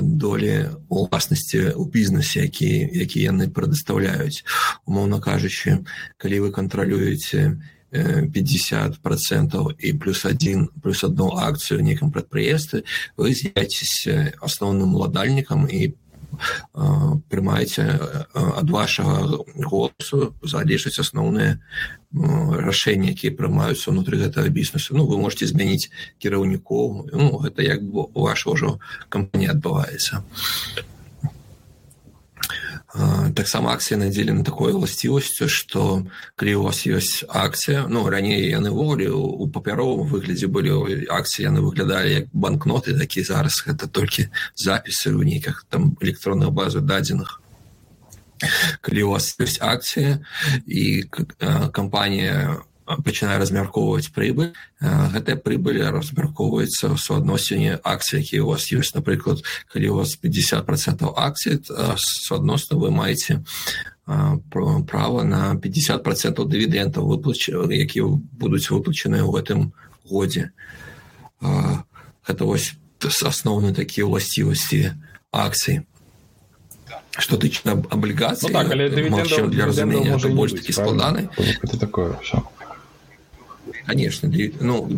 долі 0.00 0.70
уласнасці 0.88 1.74
ў 1.74 1.82
бізнесе 1.90 2.46
які 2.46 2.70
які 2.94 3.18
яны 3.26 3.50
прадастаўляюць 3.50 4.46
умоўна 4.86 5.18
кажучы 5.18 5.82
калі 6.22 6.46
вы 6.46 6.50
кантралюеце 6.54 7.58
50 7.94 8.98
процентов 8.98 9.72
и 9.78 9.92
плюс 9.92 10.24
один 10.24 10.68
плюс 10.82 11.04
одну 11.04 11.36
акцию 11.36 11.80
в 11.80 11.82
неком 11.82 12.10
предприятии 12.10 12.84
вы 13.16 13.32
з'являетесь 13.34 14.08
основным 14.40 14.94
уладальником 14.94 15.66
и 15.66 15.88
э, 15.88 15.92
прымаеце 17.30 17.84
ад 18.34 18.70
вашага 18.70 19.38
голосу 19.54 20.34
залежаць 20.42 20.98
асноўныя 20.98 21.60
рашэнні 22.14 23.14
якія 23.14 23.34
прымаюцца 23.34 23.90
ўнутры 23.90 24.18
гэтага 24.18 24.48
бізнесу 24.50 24.98
ну 24.98 25.06
вы 25.06 25.18
можете 25.18 25.46
змяніць 25.46 25.90
кіраўнікоў 26.18 27.10
ну 27.14 27.38
гэта 27.46 27.62
як 27.62 27.80
ваша 28.14 28.50
ўжо 28.50 28.78
кампанія 29.08 29.54
адбываецца 29.54 30.22
таксама 33.34 33.74
акцыі 33.74 33.98
надзелены 33.98 34.44
такой 34.46 34.72
уласцівасцю 34.72 35.48
што 35.50 36.06
калі 36.38 36.54
у 36.54 36.62
вас 36.70 36.86
ёсць 36.86 37.26
акцыя 37.26 37.86
ну 37.90 38.06
раней 38.08 38.46
яны 38.50 38.70
волі 38.70 39.10
у 39.10 39.48
папяровым 39.50 40.06
выглядзе 40.06 40.46
былі 40.46 41.06
акцыі 41.10 41.50
яны 41.50 41.64
выглядалі 41.64 42.12
як 42.22 42.26
банкноты 42.32 42.94
такі 42.98 43.26
зараз. 43.26 43.62
Гэта 43.66 43.90
толькі 43.90 44.30
запісы 44.54 45.10
ў 45.10 45.26
нейках 45.26 45.66
там 45.70 45.98
электронных 46.00 46.52
базу 46.52 46.80
дадзеных 46.80 47.40
калі 48.80 49.02
у 49.02 49.10
вас 49.14 49.34
ёсць 49.40 49.58
акцыя 49.62 50.22
і 50.66 51.06
кампанія 51.72 52.62
у 52.62 52.73
пачынае 52.84 53.38
размяркоўваць 53.40 54.12
прыбыль 54.12 54.52
гэтая 54.80 55.36
прыбыль 55.40 55.80
размяркоўваецца 55.88 56.92
ў 56.92 56.96
суадносіне 57.00 57.80
акцыі 57.80 58.20
якія 58.20 58.44
у 58.44 58.52
вас 58.52 58.68
ёсць 58.68 58.92
напрыклад 58.92 59.40
калі 59.72 59.88
у 59.88 59.96
вас 60.04 60.16
50 60.20 60.66
процентов 60.66 61.16
акцый 61.16 61.60
суадносна 61.96 62.76
вы 62.76 62.90
маеце 62.90 63.40
права 64.04 65.24
на 65.24 65.56
50 65.56 66.04
процентов 66.04 66.48
дывідэнтаў 66.52 67.08
выплач 67.08 67.48
якія 67.48 68.04
будуць 68.36 68.68
выплачаныя 68.68 69.24
ў 69.24 69.32
гэтым 69.32 69.72
годзе 70.04 70.52
гэта 71.40 72.44
вось 72.44 72.76
асноўны 73.00 73.72
такія 73.72 74.04
ўласцівасці 74.04 74.92
акцыі 75.32 75.88
что 77.16 77.36
тычна 77.38 77.78
аблігацыі 77.88 78.50
ну, 78.50 78.58
так, 78.58 78.68
для 79.48 79.66
разумення 79.66 80.18
больш 80.36 80.52
такі 80.52 80.72
складаны 80.72 81.28
это 81.64 81.78
такое 81.80 82.18
все 82.20 82.44
конечно 83.86 84.30
ну 84.60 84.88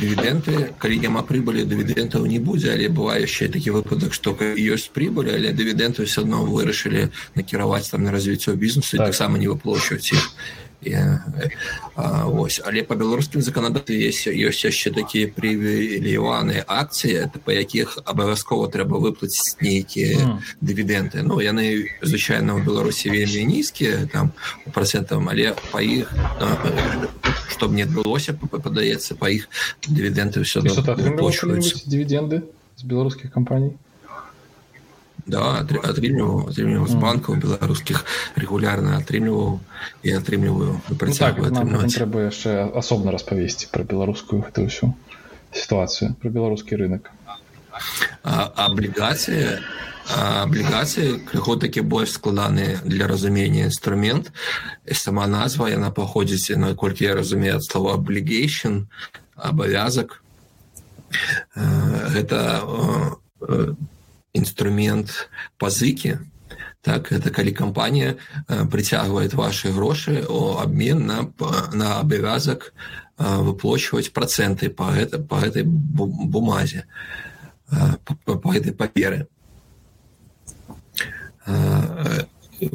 дывідэнты 0.00 0.74
калі 0.78 0.98
няма 0.98 1.22
прыбылі 1.22 1.64
дывідэнтаў 1.64 2.26
не 2.26 2.38
будзе 2.38 2.72
але 2.74 2.88
бывае 2.88 3.22
яшчэ 3.26 3.48
такі 3.48 3.70
выпадак 3.78 4.14
што 4.14 4.36
ёсць 4.54 4.90
прыбылі 4.94 5.34
але 5.34 5.52
дывідэнты 5.52 6.04
все 6.04 6.22
адно 6.22 6.44
вырашылі 6.44 7.10
накіраваць 7.34 7.90
там 7.90 8.04
на 8.04 8.10
развіццё 8.10 8.54
бізнесу 8.54 8.96
так. 8.96 9.06
таксама 9.06 9.38
не 9.38 9.48
выплачваць 9.48 10.12
іх 10.12 10.22
ось. 12.26 12.60
Але 12.64 12.82
по 12.82 12.94
беларускім 12.94 13.42
заканадаты 13.42 13.94
есть 13.94 14.26
ёсць 14.26 14.64
яшчэ 14.64 14.90
такія 14.92 15.28
прывіліваныя 15.28 16.64
акцыі 16.66 17.30
па 17.44 17.52
якіх 17.52 17.98
абавязкова 18.04 18.68
трэба 18.68 18.98
выплаціць 18.98 19.56
нейкія 19.60 20.18
mm. 20.18 20.38
дывідэнты 20.60 21.22
Ну 21.22 21.40
яны 21.40 21.88
звычайна 22.02 22.58
ў 22.58 22.64
беларусі 22.64 23.10
вельмі 23.10 23.44
нізкія 23.48 24.08
там 24.12 24.32
процентам 24.72 25.28
але 25.28 25.54
па 25.72 25.80
іх 25.80 26.10
чтоб 27.48 27.72
не 27.72 27.86
адбылося 27.88 28.34
падаецца 28.34 29.14
па 29.16 29.30
іх 29.30 29.48
дывідэнты 29.88 30.44
ўсё 30.44 30.60
дывіденды 31.86 32.42
з 32.76 32.82
беларускіх 32.82 33.32
кампаній 33.32 33.78
да 35.26 35.64
атрымліваў 35.64 36.50
атрымліваў 36.50 36.88
з 36.88 36.96
банкаў 37.00 37.40
беларускіх 37.40 38.04
рэгулярна 38.36 38.98
атрымліваў 39.00 39.60
і 40.04 40.16
атрымліваю 40.20 40.80
ну, 40.88 41.14
так, 41.16 41.40
трэба 41.40 42.28
яшчэ 42.28 42.68
асобна 42.76 43.14
распавесці 43.16 43.72
пра 43.72 43.88
беларускую 43.88 44.44
гэтую 44.44 44.68
ўсю 44.68 44.92
сітуацыю 45.54 46.12
пра 46.20 46.28
беларускі 46.28 46.76
рынок. 46.76 47.08
Аблігацыя 48.24 49.62
аблігацыі 50.04 51.24
крыху 51.24 51.56
такі 51.56 51.80
больш 51.80 52.12
складаны 52.12 52.78
для 52.84 53.08
разумення 53.08 53.64
інструмент 53.64 54.32
сама 54.92 55.26
назва 55.26 55.72
яна 55.72 55.88
паходзіць 55.90 56.52
наколькі 56.60 57.08
я 57.08 57.14
разумею 57.16 57.56
ад 57.56 57.64
слова 57.64 57.96
аблігейшн 57.96 58.84
абавязак 59.32 60.20
гэта 61.56 62.68
інструмент 64.34 65.30
пазыкі 65.58 66.18
так 66.84 67.12
это 67.12 67.30
калі 67.30 67.52
кампанія 67.56 68.20
прыцягвае 68.48 69.30
ваши 69.32 69.72
грошы 69.72 70.26
о 70.28 70.60
обмен 70.60 71.06
на 71.06 71.32
на 71.72 72.00
абавязак 72.00 72.74
выплочваць 73.16 74.12
проценты 74.12 74.68
по 74.68 74.90
гэта 74.92 75.18
по 75.18 75.40
гэтай 75.40 75.62
бумазе 75.64 76.84
по 77.70 78.52
этой 78.52 78.74
паперы 78.74 79.28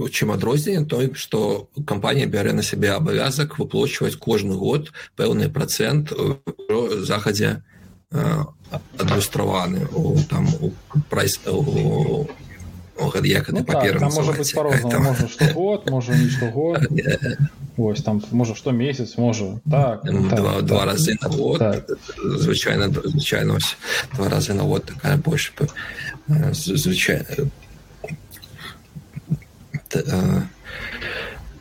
чым 0.10 0.32
адрозненне 0.32 0.86
той 0.86 1.14
што 1.14 1.70
кампанія 1.86 2.26
бярэ 2.26 2.54
на 2.54 2.64
сябе 2.64 2.96
абавязак 2.96 3.60
выплочваць 3.60 4.16
кожны 4.16 4.56
год 4.56 4.92
пэўны 5.16 5.50
процент 5.54 6.14
захадзе 7.04 7.62
адлюстраваны 8.12 9.88
у 9.94 10.18
там 10.30 10.48
у 10.62 10.72
прайс 11.10 11.40
у 11.48 12.26
як 13.24 13.50
ну, 13.50 13.64
папер 13.64 14.00
так, 14.00 14.14
можа 14.14 14.32
быть 14.34 14.54
там... 14.54 15.04
можа 15.04 15.28
штогод 15.28 15.90
можа 15.90 16.16
не 16.16 16.30
штогод 16.30 16.88
ось 17.78 18.02
там 18.02 18.22
можа 18.32 18.56
што 18.56 18.72
месяц 18.72 19.18
можа 19.18 19.60
так, 19.70 20.02
так 20.02 20.36
два, 20.36 20.54
так, 20.54 20.66
два 20.66 20.86
разы 20.86 21.18
на 21.22 21.30
год. 21.30 21.60
Так. 21.60 21.86
звычайна 22.18 22.90
звычайно 22.90 23.58
два 24.16 24.30
разы 24.30 24.54
на 24.54 24.64
год 24.64 24.86
такая 24.86 25.18
больш 25.18 25.54
звычайна 26.28 27.50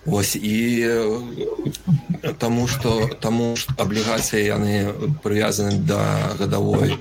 Вось 0.09 0.37
і 0.37 0.57
таму 2.39 2.67
што 2.67 3.09
таму 3.21 3.55
аблігацыі 3.77 4.41
яны 4.45 4.93
прывязаны 5.23 5.79
да 5.85 6.33
гадавой 6.41 6.97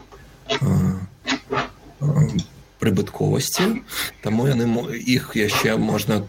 прыбытковасці 2.80 3.82
таму 4.24 4.48
яны 4.48 4.68
іх 4.94 5.34
яшчэ 5.36 5.78
можна 5.82 6.20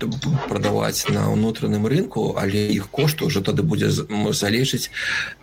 прадаваць 0.49 1.07
на 1.12 1.29
ўнутраным 1.29 1.87
рынку 1.87 2.35
але 2.41 2.67
іх 2.73 2.88
кошт 2.91 3.23
уже 3.23 3.45
тады 3.45 3.62
будзе 3.62 3.91
залежыць 3.93 4.91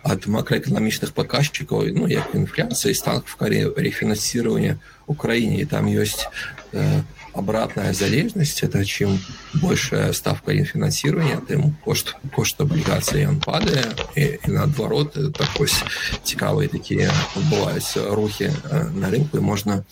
ад 0.02 0.26
макроэканамічных 0.26 1.14
паказчыкаў 1.14 1.94
ну 1.94 2.10
як 2.10 2.34
інфляцыі 2.34 2.94
стан 2.94 3.22
в 3.24 3.36
каре 3.36 3.70
рефінансирования 3.76 4.78
украіне 5.06 5.66
там 5.66 5.86
ёсць 5.86 6.26
э, 6.72 7.02
обратная 7.36 7.92
залежнасць 7.92 8.62
это 8.62 8.84
чем 8.84 9.18
большая 9.54 10.12
ставка 10.12 10.52
фінансирования 10.64 11.40
тым 11.48 11.76
кошт 11.84 12.16
кошт 12.34 12.60
облігацыі 12.60 13.26
он 13.28 13.40
падае 13.40 13.84
і, 14.16 14.40
і 14.46 14.50
наадварот 14.50 15.12
так 15.36 15.50
вось 15.58 15.84
цікавыя 16.24 16.68
такія 16.68 17.12
адбываюцца 17.36 18.14
рухі 18.16 18.50
на 18.94 19.10
рынку 19.10 19.38
і 19.38 19.44
можна 19.44 19.84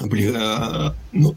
обліга 0.00 0.94
ну 1.12 1.36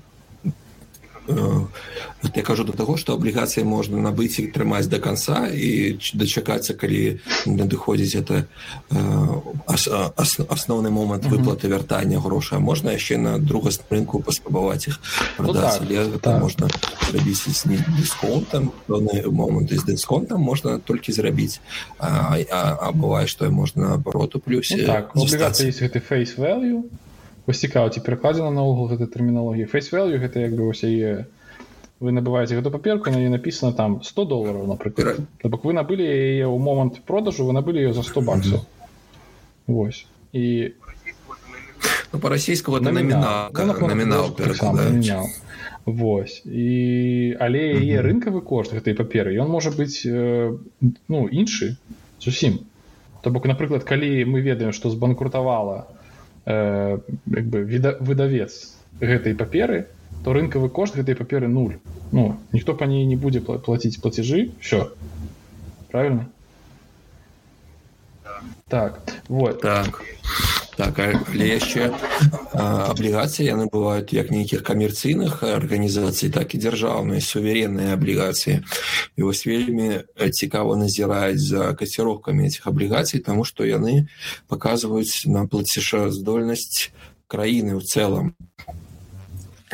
вот 1.27 2.35
я 2.35 2.43
кажу 2.43 2.63
до 2.63 2.73
таго 2.73 2.97
что 2.97 3.13
аблігацыі 3.13 3.63
можна 3.63 3.97
набыць 3.97 4.39
і 4.39 4.51
трымаць 4.51 4.87
до 4.87 4.99
конца 4.99 5.47
і 5.47 5.99
дачакацца 6.13 6.73
калі 6.73 7.19
надыходзіць 7.45 8.15
это 8.19 8.43
асноўны 10.47 10.89
момант 10.91 11.25
выплаты 11.25 11.67
вяртання 11.67 12.19
гроша 12.19 12.59
можна 12.59 12.91
яшчэ 12.91 13.17
на 13.17 13.39
другас 13.39 13.79
рынку 13.89 14.19
паспрабаваць 14.19 14.87
іх 14.87 14.99
продаць 15.37 15.79
ну, 15.81 15.95
так, 15.95 16.21
так. 16.21 16.41
можна 16.41 16.67
зрабіць 17.07 17.39
з 17.47 17.79
дысконтам 17.95 18.71
момант 18.87 19.71
з 19.71 19.83
дысконтам 19.83 20.41
можна 20.41 20.79
толькі 20.79 21.11
зрабіць 21.11 21.61
а, 21.99 22.35
а, 22.51 22.77
а 22.81 22.91
бывае 22.91 23.27
што 23.27 23.47
можна 23.51 23.95
абароту 23.95 24.39
плюсе 24.39 24.77
ну, 24.77 24.87
так, 24.87 25.15
гэты 25.15 26.03
face 26.03 26.35
value 26.35 26.83
вось 27.47 27.59
цікава 27.59 27.89
ці 27.89 27.99
перакладзена 28.01 28.51
наогул 28.51 28.89
гэтай 28.91 29.07
тэрміналогіі. 29.07 29.67
Face 29.71 29.91
value 29.91 30.19
гэта 30.19 30.39
як 30.39 30.55
бы 30.55 30.69
вось 30.71 30.83
яе 30.83 31.25
вы 32.03 32.11
набываеце 32.11 32.59
гэту 32.59 32.71
паперку 32.71 33.09
на 33.09 33.17
ней 33.17 33.29
написано 33.29 33.73
там 33.73 34.03
100 34.03 34.25
долларов 34.25 34.67
напрыклад. 34.67 35.23
Бок 35.43 35.63
вы 35.63 35.73
набылі 35.73 36.03
яе 36.03 36.47
ў 36.47 36.57
момант 36.59 37.03
продажу 37.07 37.45
вы 37.45 37.53
набылі 37.53 37.83
ее 37.83 37.93
за 37.93 38.03
100 38.03 38.21
баксов 38.21 38.59
mm 38.59 38.63
-hmm. 38.63 38.83
Вось. 39.67 40.05
І 40.33 40.71
ну, 42.13 42.19
по-расійского 42.19 42.79
намінал 42.79 43.51
намінал 43.81 44.35
Вось. 45.85 46.45
І 46.45 47.37
але 47.39 47.59
яе 47.59 48.01
рынкавы 48.01 48.41
кошт 48.41 48.73
гэтай 48.73 48.95
паперы 48.95 49.35
ён 49.35 49.47
можа 49.51 49.69
быць 49.69 50.07
э, 50.07 50.57
ну 51.07 51.27
іншы 51.27 51.75
зусім. 52.19 52.59
То 53.21 53.31
бок 53.31 53.45
напрыклад 53.45 53.83
калі 53.83 54.25
мы 54.25 54.41
ведаем 54.41 54.71
што 54.71 54.89
збанкрутавала 54.89 55.87
э, 56.45 56.97
бы 57.25 57.63
віда, 57.63 57.97
выдавец 57.99 58.75
гэтай 58.99 59.35
паперы 59.35 59.87
то 60.23 60.33
рынкавы 60.33 60.69
кошт 60.69 60.95
гэтай 60.95 61.15
паперы 61.15 61.47
нуль. 61.47 61.79
Ну 62.11 62.37
ніхто 62.51 62.75
па 62.75 62.85
ней 62.85 63.05
не 63.05 63.15
будзе 63.15 63.41
плаціць 63.41 63.99
платежы 63.99 64.51
все 64.59 64.91
правильно? 65.91 66.29
Так 68.67 68.99
вот. 69.27 69.61
Так 69.61 70.01
так 70.77 70.99
але 70.99 71.47
яшчэ 71.47 71.93
аблігацыі 72.53 73.45
яны 73.45 73.69
бываюць 73.69 74.13
як 74.15 74.31
нейкіх 74.33 74.63
камерцыйных 74.65 75.43
арганізацый 75.43 76.33
так 76.33 76.53
і 76.55 76.61
дзяржаўныя 76.63 77.21
суверенныя 77.21 77.93
аблігацыі 77.93 78.61
і 79.17 79.21
вось 79.21 79.45
вельмі 79.45 80.03
цікава 80.17 80.75
назіраюць 80.75 81.41
за 81.41 81.73
каціровкамі 81.77 82.49
этих 82.49 82.65
аблігацый 82.67 83.21
тому 83.21 83.45
што 83.45 83.65
яны 83.65 84.09
паказваюць 84.47 85.29
на 85.29 85.45
плацішаздольнасць 85.45 86.89
краіны 87.27 87.77
ў 87.77 87.81
цэлым 87.85 88.33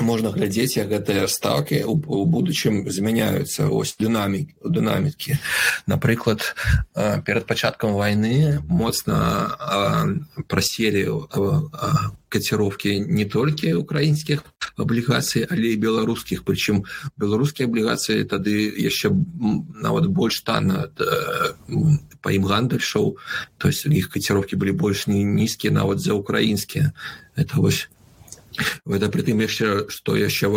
можна 0.01 0.31
глядзець 0.31 0.77
як 0.77 0.89
гэтыя 0.89 1.27
стаўкі 1.27 1.83
у 1.85 2.25
будучым 2.25 2.89
змяняюцца 2.89 3.67
ось 3.67 3.95
дынамік 3.99 4.55
дынамікі 4.63 5.37
напрыклад 5.87 6.55
перад 6.95 7.45
пачаткам 7.45 7.93
войны 7.93 8.59
моцна 8.67 9.55
праселі 10.47 11.05
каціровкі 12.29 12.99
не 13.09 13.25
толькі 13.25 13.73
украінскіх 13.81 14.45
аблігацый 14.77 15.45
але 15.49 15.75
беларускіх 15.75 16.45
прычым 16.45 16.85
беларускія 17.17 17.67
аблігацыі 17.67 18.23
тады 18.29 18.69
яшчэ 18.69 19.11
нават 19.81 20.07
больш 20.07 20.41
танна 20.45 20.87
па 22.21 22.29
ім 22.31 22.45
гандаль 22.45 22.83
шоу 22.83 23.17
то 23.57 23.67
есть 23.67 23.85
іх 23.85 24.09
каціровкі 24.09 24.55
былі 24.55 24.71
больш 24.71 25.07
не 25.07 25.23
нізкія 25.23 25.73
нават 25.73 25.99
за 25.99 26.13
украінскія 26.13 26.93
это 27.35 27.57
вось 27.57 27.89
гэта 28.85 29.09
прытым 29.13 29.41
яшчэ 29.45 29.89
што 29.89 30.15
яшчэ 30.19 30.49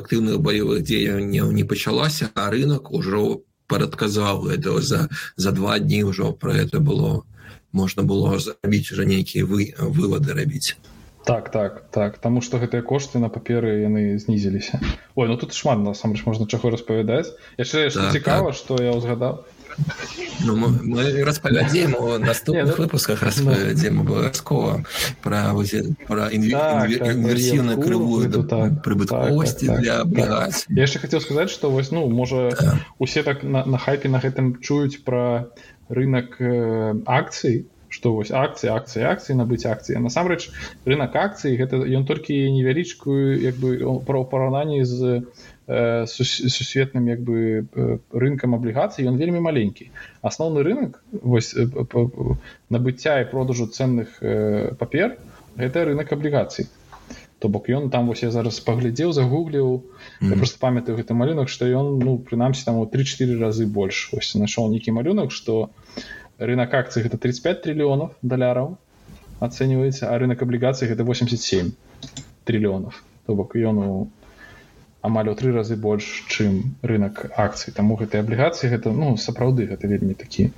актыўных 0.00 0.40
баявых 0.40 0.82
дзеянняў 0.82 1.52
не 1.52 1.64
пачалася 1.64 2.30
а 2.34 2.50
рынок 2.50 2.90
ужо 2.90 3.42
парадказаў 3.66 4.46
гэта 4.50 4.80
за 4.80 5.08
за 5.36 5.52
два 5.52 5.78
дні 5.78 6.04
ўжо 6.10 6.32
про 6.32 6.54
это 6.54 6.80
было 6.80 7.24
можна 7.72 8.02
было 8.02 8.38
зрабіць 8.38 8.92
уже 8.92 9.06
нейкія 9.06 9.44
вы 9.44 9.74
выводы 9.78 10.32
рабіць 10.32 10.76
так 11.26 11.50
так 11.50 11.90
так. 11.90 12.18
Таму 12.22 12.40
што 12.40 12.62
гэтыя 12.62 12.86
кошты 12.86 13.18
на 13.18 13.28
паперы 13.28 13.82
яны 13.82 14.18
знізіліся 14.22 14.80
ой 15.14 15.28
ну 15.28 15.36
тут 15.36 15.52
шмат 15.52 15.82
насамрэч 15.82 16.24
можна 16.24 16.46
чаго 16.46 16.70
распавядаць 16.70 17.34
яшчэ 17.58 17.90
так, 17.90 18.12
цікава 18.12 18.54
так. 18.54 18.58
што 18.62 18.78
я 18.82 18.94
ўзгадаў 18.94 19.42
Ну, 20.44 20.56
мы, 20.56 20.68
мы 20.82 21.24
распавядзем 21.24 21.94
у 21.94 22.18
наступных 22.18 22.78
выпусках 22.78 23.22
распавядзем 23.22 24.00
абавязкова 24.00 24.84
пра 25.22 25.54
пра 26.08 26.28
інверсіўна 26.32 27.76
крывую 27.80 28.28
прыбытковасці 28.84 29.70
для 29.80 30.02
аблігацый 30.02 30.66
я 30.76 30.84
яшчэ 30.84 31.00
хацеў 31.04 31.24
сказаць 31.24 31.50
што 31.54 31.70
вось 31.70 31.90
ну 31.90 32.06
можа 32.08 32.52
усе 32.98 33.22
так 33.22 33.42
на, 33.42 33.64
на 33.64 33.78
хайпе 33.78 34.08
на 34.08 34.20
гэтым 34.20 34.60
чуюць 34.60 35.00
пра 35.04 35.48
рынок 35.88 36.36
акцый 37.06 37.66
што 37.88 38.12
вось 38.12 38.30
акцыі 38.30 38.70
акцыі 38.76 39.08
акцыі 39.08 39.40
набыць 39.40 39.64
акцыі 39.64 40.02
насамрэч 40.04 40.50
рынок 40.84 41.16
акцый 41.16 41.56
гэта 41.56 41.80
ён 41.80 42.04
толькі 42.04 42.36
невялічкую 42.52 43.40
як 43.40 43.56
бы 43.62 43.78
пра 44.04 44.24
параўнанні 44.24 44.84
з 44.84 45.22
сусветным 45.66 47.06
як 47.10 47.20
бы 47.26 47.66
рынкам 48.12 48.54
аблігацый 48.54 49.06
ён 49.10 49.18
вельмі 49.18 49.42
маленькі. 49.42 49.90
Асноўны 50.22 50.62
рынок 50.62 51.02
вось 51.10 51.54
набыцця 52.70 53.20
і 53.20 53.30
продажу 53.30 53.66
ценных 53.66 54.20
папер 54.78 55.18
гэта 55.58 55.84
рынок 55.84 56.12
аблігацый. 56.12 56.70
То 57.38 57.48
бок 57.48 57.68
ён 57.68 57.90
там 57.90 58.06
вось 58.06 58.22
я 58.22 58.30
зараз 58.30 58.60
паглядзеў 58.60 59.12
загугліў. 59.12 59.82
Mm 60.20 60.30
-hmm. 60.30 60.38
просто 60.38 60.58
памятаю 60.60 60.96
гэты 60.98 61.12
малюнак 61.14 61.48
што 61.48 61.66
ён 61.66 61.98
ну 61.98 62.18
прынамсі 62.18 62.64
там 62.64 62.78
у 62.78 62.86
три-4 62.86 63.38
разы 63.38 63.66
больш. 63.66 64.14
Ось 64.14 64.34
нашел 64.34 64.70
нейкі 64.70 64.92
малюнак 64.92 65.32
што 65.32 65.70
рынок 66.38 66.74
акцый 66.74 67.02
гэта 67.02 67.18
35 67.18 67.62
триллионов 67.62 68.10
даляраў 68.22 68.76
ацэньваецца 69.40 70.08
а 70.08 70.18
рынок 70.18 70.42
аблігацый 70.42 70.88
гэта 70.88 71.04
87 71.04 71.72
триллионов 72.44 73.02
то 73.26 73.34
бок 73.34 73.56
ён 73.56 73.78
у 73.78 74.08
амаль 75.06 75.30
у 75.30 75.34
тры 75.38 75.52
разы 75.54 75.76
больш 75.76 76.08
чым 76.28 76.76
рынок 76.82 77.26
акцый. 77.36 77.74
Таму 77.74 77.96
гэтай 78.00 78.26
аблігацыі 78.26 78.72
гэта 78.74 78.92
ну 78.92 79.16
сапраўды 79.16 79.70
гэта 79.70 79.86
вельмі 79.86 80.14
такі 80.14 80.50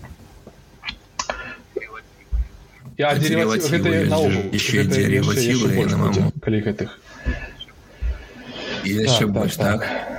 калі 6.43 6.61
гэтых 6.67 6.99
яшчэ 8.83 9.27
больш 9.27 9.55
так, 9.55 9.87
так. 9.87 10.18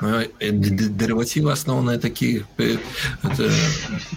Деривативы 0.00 1.52
основные 1.52 1.98
такие. 1.98 2.46
Это, 2.56 3.50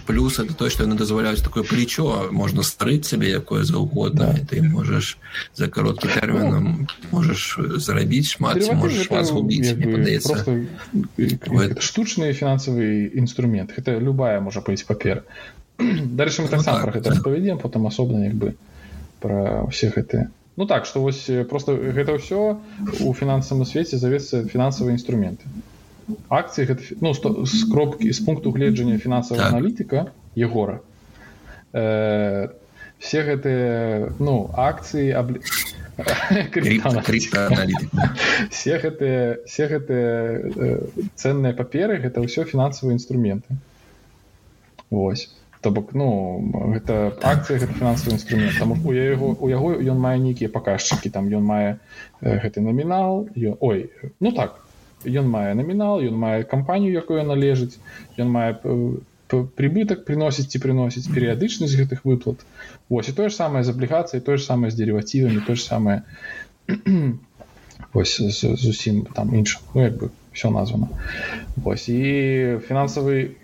плюс 0.06 0.38
это 0.38 0.54
то, 0.54 0.70
что 0.70 0.84
они 0.84 0.96
дозволяют 0.96 1.42
такое 1.42 1.62
плечо. 1.62 2.28
Можно 2.30 2.62
строить 2.62 3.04
себе 3.04 3.30
якое 3.30 3.64
за 3.64 3.78
угодно. 3.78 4.32
Да. 4.32 4.38
И 4.38 4.44
ты 4.44 4.62
можешь 4.62 5.18
за 5.54 5.68
короткий 5.68 6.08
термин 6.08 6.50
ну, 6.50 6.86
можешь 7.10 7.58
заробить 7.58 8.30
шмат, 8.30 8.56
можешь 8.72 9.06
шмат 9.06 9.26
згубить. 9.26 9.76
Мне 9.76 9.86
подается. 9.86 10.28
Просто 10.28 11.80
штучные 11.80 12.32
финансовые 12.32 13.18
инструменты. 13.18 13.74
Это 13.76 13.98
любая 13.98 14.40
может 14.40 14.64
быть 14.64 14.86
папер. 14.86 15.24
Дальше 15.78 16.42
мы 16.42 16.48
так 16.48 16.58
ну, 16.58 16.64
сам 16.64 16.74
так, 16.76 16.84
про 16.84 16.98
это 16.98 17.10
да. 17.10 17.16
распавядзем, 17.16 17.58
потом 17.58 17.86
особенно 17.86 18.26
как 18.26 18.34
бы 18.34 18.56
про 19.20 19.66
всех 19.66 19.98
это. 19.98 20.30
Ну 20.56 20.66
так, 20.66 20.86
что 20.86 21.02
вот 21.02 21.14
просто 21.48 21.72
это 21.72 22.16
все 22.18 22.60
у 23.00 23.12
финансовом 23.12 23.66
свете 23.66 23.98
зовется 23.98 24.46
финансовые 24.48 24.94
инструменты 24.94 25.44
акцыі 26.28 26.66
гэта 26.70 26.82
ну, 27.00 27.14
з 27.14 27.64
кропкі 27.70 28.12
з 28.12 28.20
пункту 28.24 28.52
гледжання 28.52 28.98
фінансавага 28.98 29.50
так. 29.50 29.54
аналітыка 29.54 30.06
егора. 30.36 30.80
Э, 31.72 32.48
все 32.98 33.22
гэтыя 33.22 34.14
ну 34.18 34.50
акцыі 34.54 35.12
аб... 35.12 35.36
все 38.50 38.78
гэтыя 38.82 39.38
все 39.46 39.64
гэтыя 39.68 40.10
э, 40.50 40.78
ценныя 41.14 41.54
паперы 41.54 42.00
гэта 42.00 42.24
ўсё 42.24 42.44
фінансавыя 42.48 42.96
інструменты 42.96 43.58
Вось 44.90 45.30
то 45.64 45.70
бок 45.70 45.94
ну 45.96 46.44
гэта 46.74 47.16
акцыя 47.22 47.58
гэта 47.58 47.72
фінансавы 47.72 48.20
інструмент 48.20 48.58
там 48.58 48.72
у 48.76 48.92
яго 48.92 49.32
у 49.40 49.48
яго 49.48 49.72
ён 49.80 49.96
мае 49.96 50.18
нейкія 50.20 50.52
паказчыкі 50.52 51.08
там 51.08 51.32
ён 51.32 51.40
мае 51.40 51.80
гэты 52.20 52.60
намінал 52.60 53.24
ён, 53.32 53.56
ой 53.60 53.88
ну 54.20 54.32
так 54.36 54.60
ён 55.06 55.28
мае 55.30 55.54
намінал 55.54 56.00
ён 56.00 56.16
мае 56.18 56.44
кампанію 56.48 56.92
якую 56.92 57.22
належыць 57.24 57.78
ён 58.18 58.30
мае 58.30 58.50
прыбытак 59.28 60.04
приносіць 60.08 60.46
ці 60.52 60.60
приносіць 60.62 61.08
перыядычнасць 61.10 61.76
гэтых 61.80 62.04
выплат. 62.04 62.44
Вось 62.88 63.08
і 63.08 63.16
тое 63.16 63.28
ж 63.28 63.34
самае 63.34 63.64
з 63.64 63.72
аблігацыяй 63.74 64.20
тое 64.20 64.36
ж 64.36 64.44
самае 64.44 64.70
з 64.70 64.78
дерывацівамі 64.78 65.40
то 65.46 65.54
ж 65.54 65.64
самае 65.64 66.02
ось 67.92 68.20
зусім 68.20 69.06
там 69.14 69.34
іншым. 69.34 69.62
Ну 69.74 69.82
як 69.82 69.96
бы 69.96 70.10
все 70.32 70.50
названо. 70.50 70.88
Ось 71.64 71.88
і 71.88 72.60
фінансавы 72.68 73.36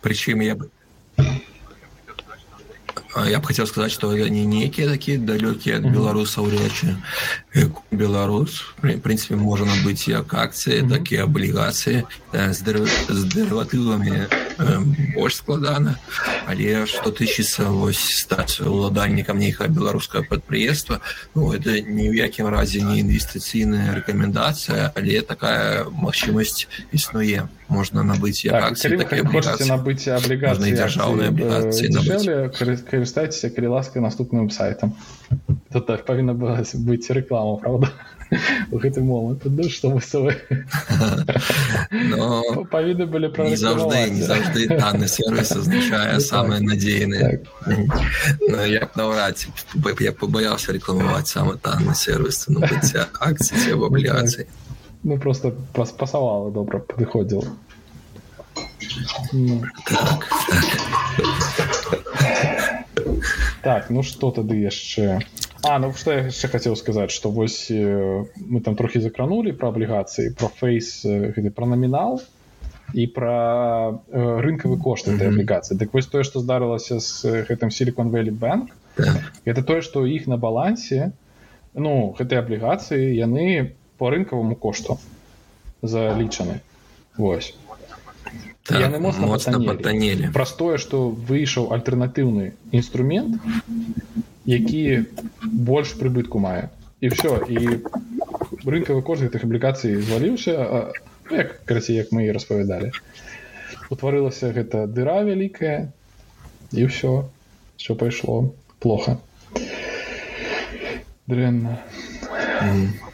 прычым 0.00 0.42
я 0.46 0.54
бы 0.54 0.70
я 3.26 3.38
б 3.38 3.46
хотел 3.46 3.66
сказать 3.66 3.92
что 3.92 4.10
они 4.10 4.44
некие 4.44 4.88
такие 4.88 5.18
далекие 5.18 5.76
от 5.76 5.84
беларусаў 5.84 6.48
речи. 6.50 6.96
Беларус 7.90 8.74
в 8.76 8.98
принципе 9.00 9.36
можно 9.36 9.72
быть 9.84 10.06
як 10.06 10.34
акции 10.34 10.86
так 10.88 11.10
и 11.12 11.16
облигации 11.16 12.06
с 12.32 12.60
дерыватывами 12.62 14.28
больш 15.14 15.36
складана 15.36 15.98
але 16.46 16.86
что 16.86 17.10
тычыцца 17.10 17.70
вось 17.70 18.00
стаць 18.22 18.60
уладальнікам 18.60 19.38
нейкага 19.38 19.70
беларускага 19.70 20.24
прадпрыемства 20.28 21.00
ну 21.34 21.52
это 21.52 21.78
ні 21.80 22.10
ў 22.10 22.18
якім 22.26 22.50
разе 22.50 22.82
не 22.82 23.00
інвестыцыйная 23.04 23.94
рэкамендацыя 24.00 24.92
але 24.96 25.22
такая 25.22 25.86
магчымасць 25.90 26.66
існуе 26.92 27.46
можна 27.68 28.02
набыць 28.02 28.42
так, 28.42 28.74
набыць 29.68 30.08
аблігацыі 30.08 30.74
дзяржаўнай 30.74 31.30
аблігацыі 31.30 31.88
карыстайцеся 32.90 33.50
калі 33.54 33.78
ласка 33.78 34.00
наступным 34.00 34.50
сайтам 34.50 34.94
тут 35.72 35.86
так 35.86 36.04
павінна 36.04 36.34
быць 36.34 37.10
рэклама 37.10 37.58
правда 37.62 37.92
гэты 38.72 39.00
момант 39.00 39.44
ну, 39.44 39.68
што 39.68 39.90
вы 39.96 40.00
павінны 42.70 43.06
былі 43.08 43.28
пра 43.32 43.48
заўжды 43.56 44.02
не 44.12 44.22
заўжды 44.22 44.68
данны 44.68 45.08
сервіс 45.08 45.52
азначае 45.56 46.20
самыя 46.20 46.60
надзейныя 46.60 47.40
я 48.68 48.84
б 48.84 48.90
наўрад 49.00 49.46
я 50.00 50.12
пабаяўся 50.12 50.76
рэкламаваць 50.76 51.28
самы 51.28 51.56
танны 51.56 51.94
сервіс 51.94 52.46
ну, 52.48 52.60
акцыі 52.64 53.72
або 53.72 53.88
аблігацыі 53.92 54.46
ну 55.02 55.18
просто 55.18 55.54
пасавала 55.72 56.50
добра 56.50 56.80
падыходзіла 56.80 57.48
ну. 59.32 59.62
так, 59.86 60.28
так. 63.62 63.90
Ну 63.90 64.02
что 64.02 64.30
тады 64.30 64.60
яшчэ 64.60 65.20
А 65.68 65.78
ну 65.78 65.92
что 65.92 66.12
я 66.16 66.24
яшчэ 66.32 66.48
хацеў 66.48 66.76
сказаць 66.80 67.12
что 67.12 67.30
вось 67.30 67.68
мы 67.68 68.60
там 68.64 68.76
трохі 68.76 69.04
закранули 69.04 69.52
про 69.52 69.68
аблігацыі 69.68 70.32
про 70.32 70.48
фейс 70.48 71.04
гэты 71.04 71.52
про 71.52 71.68
намінал 71.68 72.22
і 72.96 73.04
про 73.12 74.00
э, 74.08 74.40
рынкавы 74.40 74.80
кошт 74.80 75.12
этой 75.12 75.28
аблігацыі 75.28 75.76
Дык 75.76 75.92
вось 75.92 76.08
тое 76.08 76.24
что 76.24 76.40
здарылася 76.40 77.00
с 77.04 77.20
гэтым 77.22 77.68
силикон 77.70 78.08
Valley 78.08 78.32
банк 78.32 78.72
это 79.44 79.62
тое 79.62 79.82
что 79.84 80.06
іх 80.06 80.26
на 80.26 80.40
балансе 80.40 81.12
ну 81.74 82.16
гэтай 82.16 82.40
аблігацыі 82.40 83.12
яны 83.12 83.76
по 83.98 84.08
рынкаваму 84.08 84.56
кошту 84.56 84.96
залічаны. 85.82 86.60
Вось. 87.18 87.54
Так, 88.62 88.80
яны 88.80 89.00
моцна, 89.00 89.26
моцна 89.26 89.58
патанелі. 89.60 90.30
простое 90.32 90.78
что 90.78 91.08
выйшаў 91.08 91.72
альтэрнатыўны 91.72 92.52
інструмент 92.70 93.40
які 94.48 95.04
больш 95.44 95.92
прыбытку 96.00 96.40
мае. 96.40 96.72
І 97.04 97.12
все 97.12 97.36
і 97.46 97.84
рынкавы 98.64 99.04
кошт 99.04 99.28
гэтых 99.28 99.44
аблікацый 99.44 100.00
зваліўся 100.00 100.56
ну, 101.28 101.36
як 101.36 101.60
карацей 101.68 102.00
як 102.00 102.10
мы 102.16 102.26
і 102.26 102.32
распавядалі. 102.32 102.90
Утварылася 103.92 104.50
гэта 104.56 104.88
дыра 104.88 105.20
вялікая 105.28 105.92
і 106.72 106.88
ўсё 106.88 107.28
все 107.76 107.92
пайшло 107.94 108.56
плохо 108.80 109.20
дрэнна. 111.28 111.84
Mm 112.64 113.07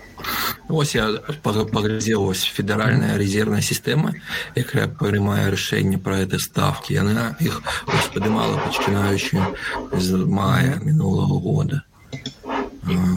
-hmm. 0.65 0.75
Ось 0.75 0.95
я 0.95 1.09
паглядзеў 1.43 2.25
ось 2.25 2.45
федэральная 2.45 3.19
резервная 3.19 3.61
сістэма 3.61 4.15
якая 4.57 4.89
прымае 4.89 5.51
рашэнне 5.53 5.99
пра 5.99 6.25
гэты 6.25 6.41
ставкі 6.41 6.97
яна 6.97 7.37
іх 7.41 7.61
падымала 8.15 8.57
пачынаючы 8.65 9.39
з 9.93 10.09
мая 10.25 10.81
мінулого 10.81 11.39
года. 11.41 11.83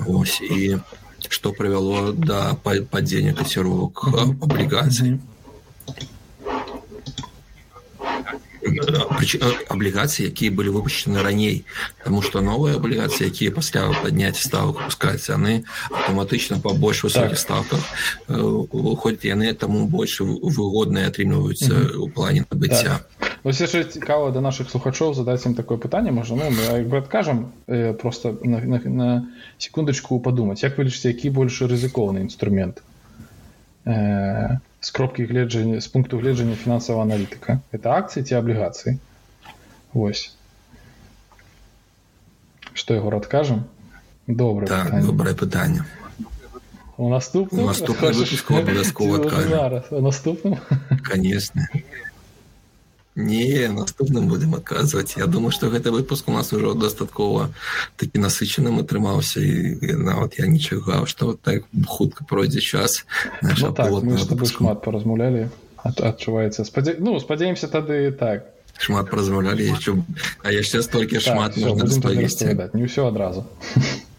Ось 0.07 0.41
і 0.41 0.79
што 1.29 1.51
прывяло 1.51 2.12
да 2.13 2.55
падзення 2.63 3.33
каціровак 3.33 4.03
аблігацый 4.43 5.19
аблігацыі 9.69 10.27
якія 10.27 10.51
былі 10.51 10.73
выпущены 10.75 11.23
раней 11.23 11.65
тому 12.03 12.21
что 12.21 12.41
новыя 12.41 12.77
аблігацыі 12.77 13.27
якія 13.27 13.51
пасля 13.51 13.89
падняць 14.03 14.39
ставок 14.39 14.81
пускаюць 14.85 15.29
яны 15.29 15.63
аўтаматычна 15.91 16.59
па 16.63 16.73
больш 16.73 17.03
высокіх 17.03 17.39
ставках 17.39 17.81
выходзяць 18.27 19.31
яны 19.31 19.53
таму 19.53 19.87
больш 19.87 20.21
выгодныя 20.21 21.09
атрымліваюцца 21.09 21.97
у 21.97 22.09
плане 22.09 22.45
набыцця 22.49 23.01
яшчэ 23.43 23.83
цікава 23.83 24.31
да 24.31 24.41
наших 24.41 24.69
слухачоў 24.69 25.13
задаць 25.13 25.45
ім 25.45 25.55
такое 25.55 25.77
пытанне 25.77 26.11
можа 26.11 26.35
ну, 26.35 26.49
мы 26.51 26.83
бы 26.83 26.97
адкажам 26.97 27.51
э, 27.67 27.93
просто 27.93 28.37
на, 28.43 28.59
на, 28.59 28.79
на 28.79 29.09
секундачку 29.57 30.19
падумаць 30.19 30.63
як 30.63 30.77
вы 30.77 30.89
лічыце 30.89 31.15
які 31.15 31.29
больш 31.29 31.61
рызыкоўны 31.61 32.21
інструмент 32.27 32.83
э, 33.85 34.59
з 34.81 34.91
кропкі 34.91 35.25
гледжання 35.25 35.81
з 35.81 35.87
пункту 35.87 36.19
гледжання 36.19 36.55
фінансавага 36.55 37.05
аналітыка 37.05 37.59
это 37.71 37.93
акцыі 37.97 38.23
ці 38.23 38.35
аблігацыі 38.35 38.97
Вось 39.93 40.33
что 42.73 42.93
яго 42.93 43.09
адкажам 43.17 43.63
добра 44.27 44.67
так, 44.67 45.01
добрае 45.05 45.33
пытанне 45.33 45.85
у 46.97 47.09
наступным 47.09 47.65
наступным 49.91 50.57
конечно 51.09 51.67
не 53.17 53.67
наступным 53.67 54.27
будем 54.30 54.53
адказваць 54.56 55.17
Я 55.17 55.25
думаю 55.25 55.51
что 55.51 55.69
гэты 55.69 55.89
выпуск 55.91 56.30
у 56.30 56.32
нас 56.32 56.53
ужо 56.53 56.73
дастаткова 56.73 57.49
такі 57.97 58.21
насычаным 58.21 58.80
атрымаўся 58.80 59.41
і 59.41 59.97
нават 59.97 60.38
я 60.38 60.45
не 60.45 60.60
чакаў 60.60 61.08
что 61.10 61.34
вот 61.34 61.41
так 61.41 61.65
хутка 61.88 62.23
пройдзе 62.23 62.62
час 62.62 63.06
ну, 63.41 63.73
так, 63.73 63.89
шмат 64.45 64.86
паразмаўлялі 64.86 65.49
адчуваецца 65.84 66.63
спадзе... 66.63 66.95
ну 66.99 67.19
спадзяемся 67.19 67.67
тады 67.67 68.12
так. 68.12 68.53
Шмат 68.77 69.10
паразмаўлялі 69.10 69.65
яшчэ 69.65 69.97
а 70.45 70.53
яшчэ 70.53 70.86
столькі 70.86 71.17
так, 71.17 71.34
шмат 71.34 71.58
не 72.77 72.86
ўсё 72.86 73.10
адразу 73.10 73.49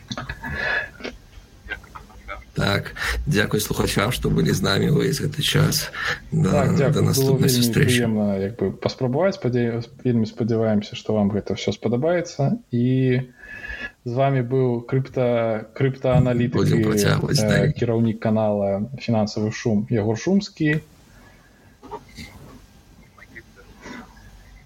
Так, 2.59 2.95
дзякуй 3.27 3.63
слухачам, 3.63 4.11
што 4.11 4.31
былі 4.35 4.51
з 4.51 4.67
намі 4.67 4.91
ўвесь 4.91 5.23
гэты 5.23 5.47
час 5.47 5.95
да, 6.35 6.67
так, 6.67 6.93
да 6.93 7.03
наступнай 7.07 7.47
сустрэчы 7.47 8.03
як 8.03 8.59
бы 8.59 8.75
паспрабаваць 8.75 9.39
спадзе... 9.39 9.83
вельмі 10.03 10.27
спадзяваемся, 10.27 10.99
што 10.99 11.15
вам 11.15 11.31
гэта 11.31 11.55
ўсё 11.55 11.71
спадабаецца 11.71 12.59
і 12.75 12.87
з 14.05 14.13
вами 14.13 14.43
быў 14.43 14.83
крыпта 14.91 15.71
крыптааналітык 15.79 16.67
э, 16.67 17.73
кіраўнік 17.79 18.19
канала 18.19 18.91
фінансавы 18.99 19.53
шум 19.53 19.87
Ягор 19.91 20.19
шумскі 20.19 20.83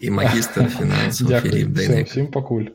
і 0.01 0.11
магістр 0.11 0.69
фінансаў 0.79 1.29
всім 2.09 2.33
пакуль 2.33 2.73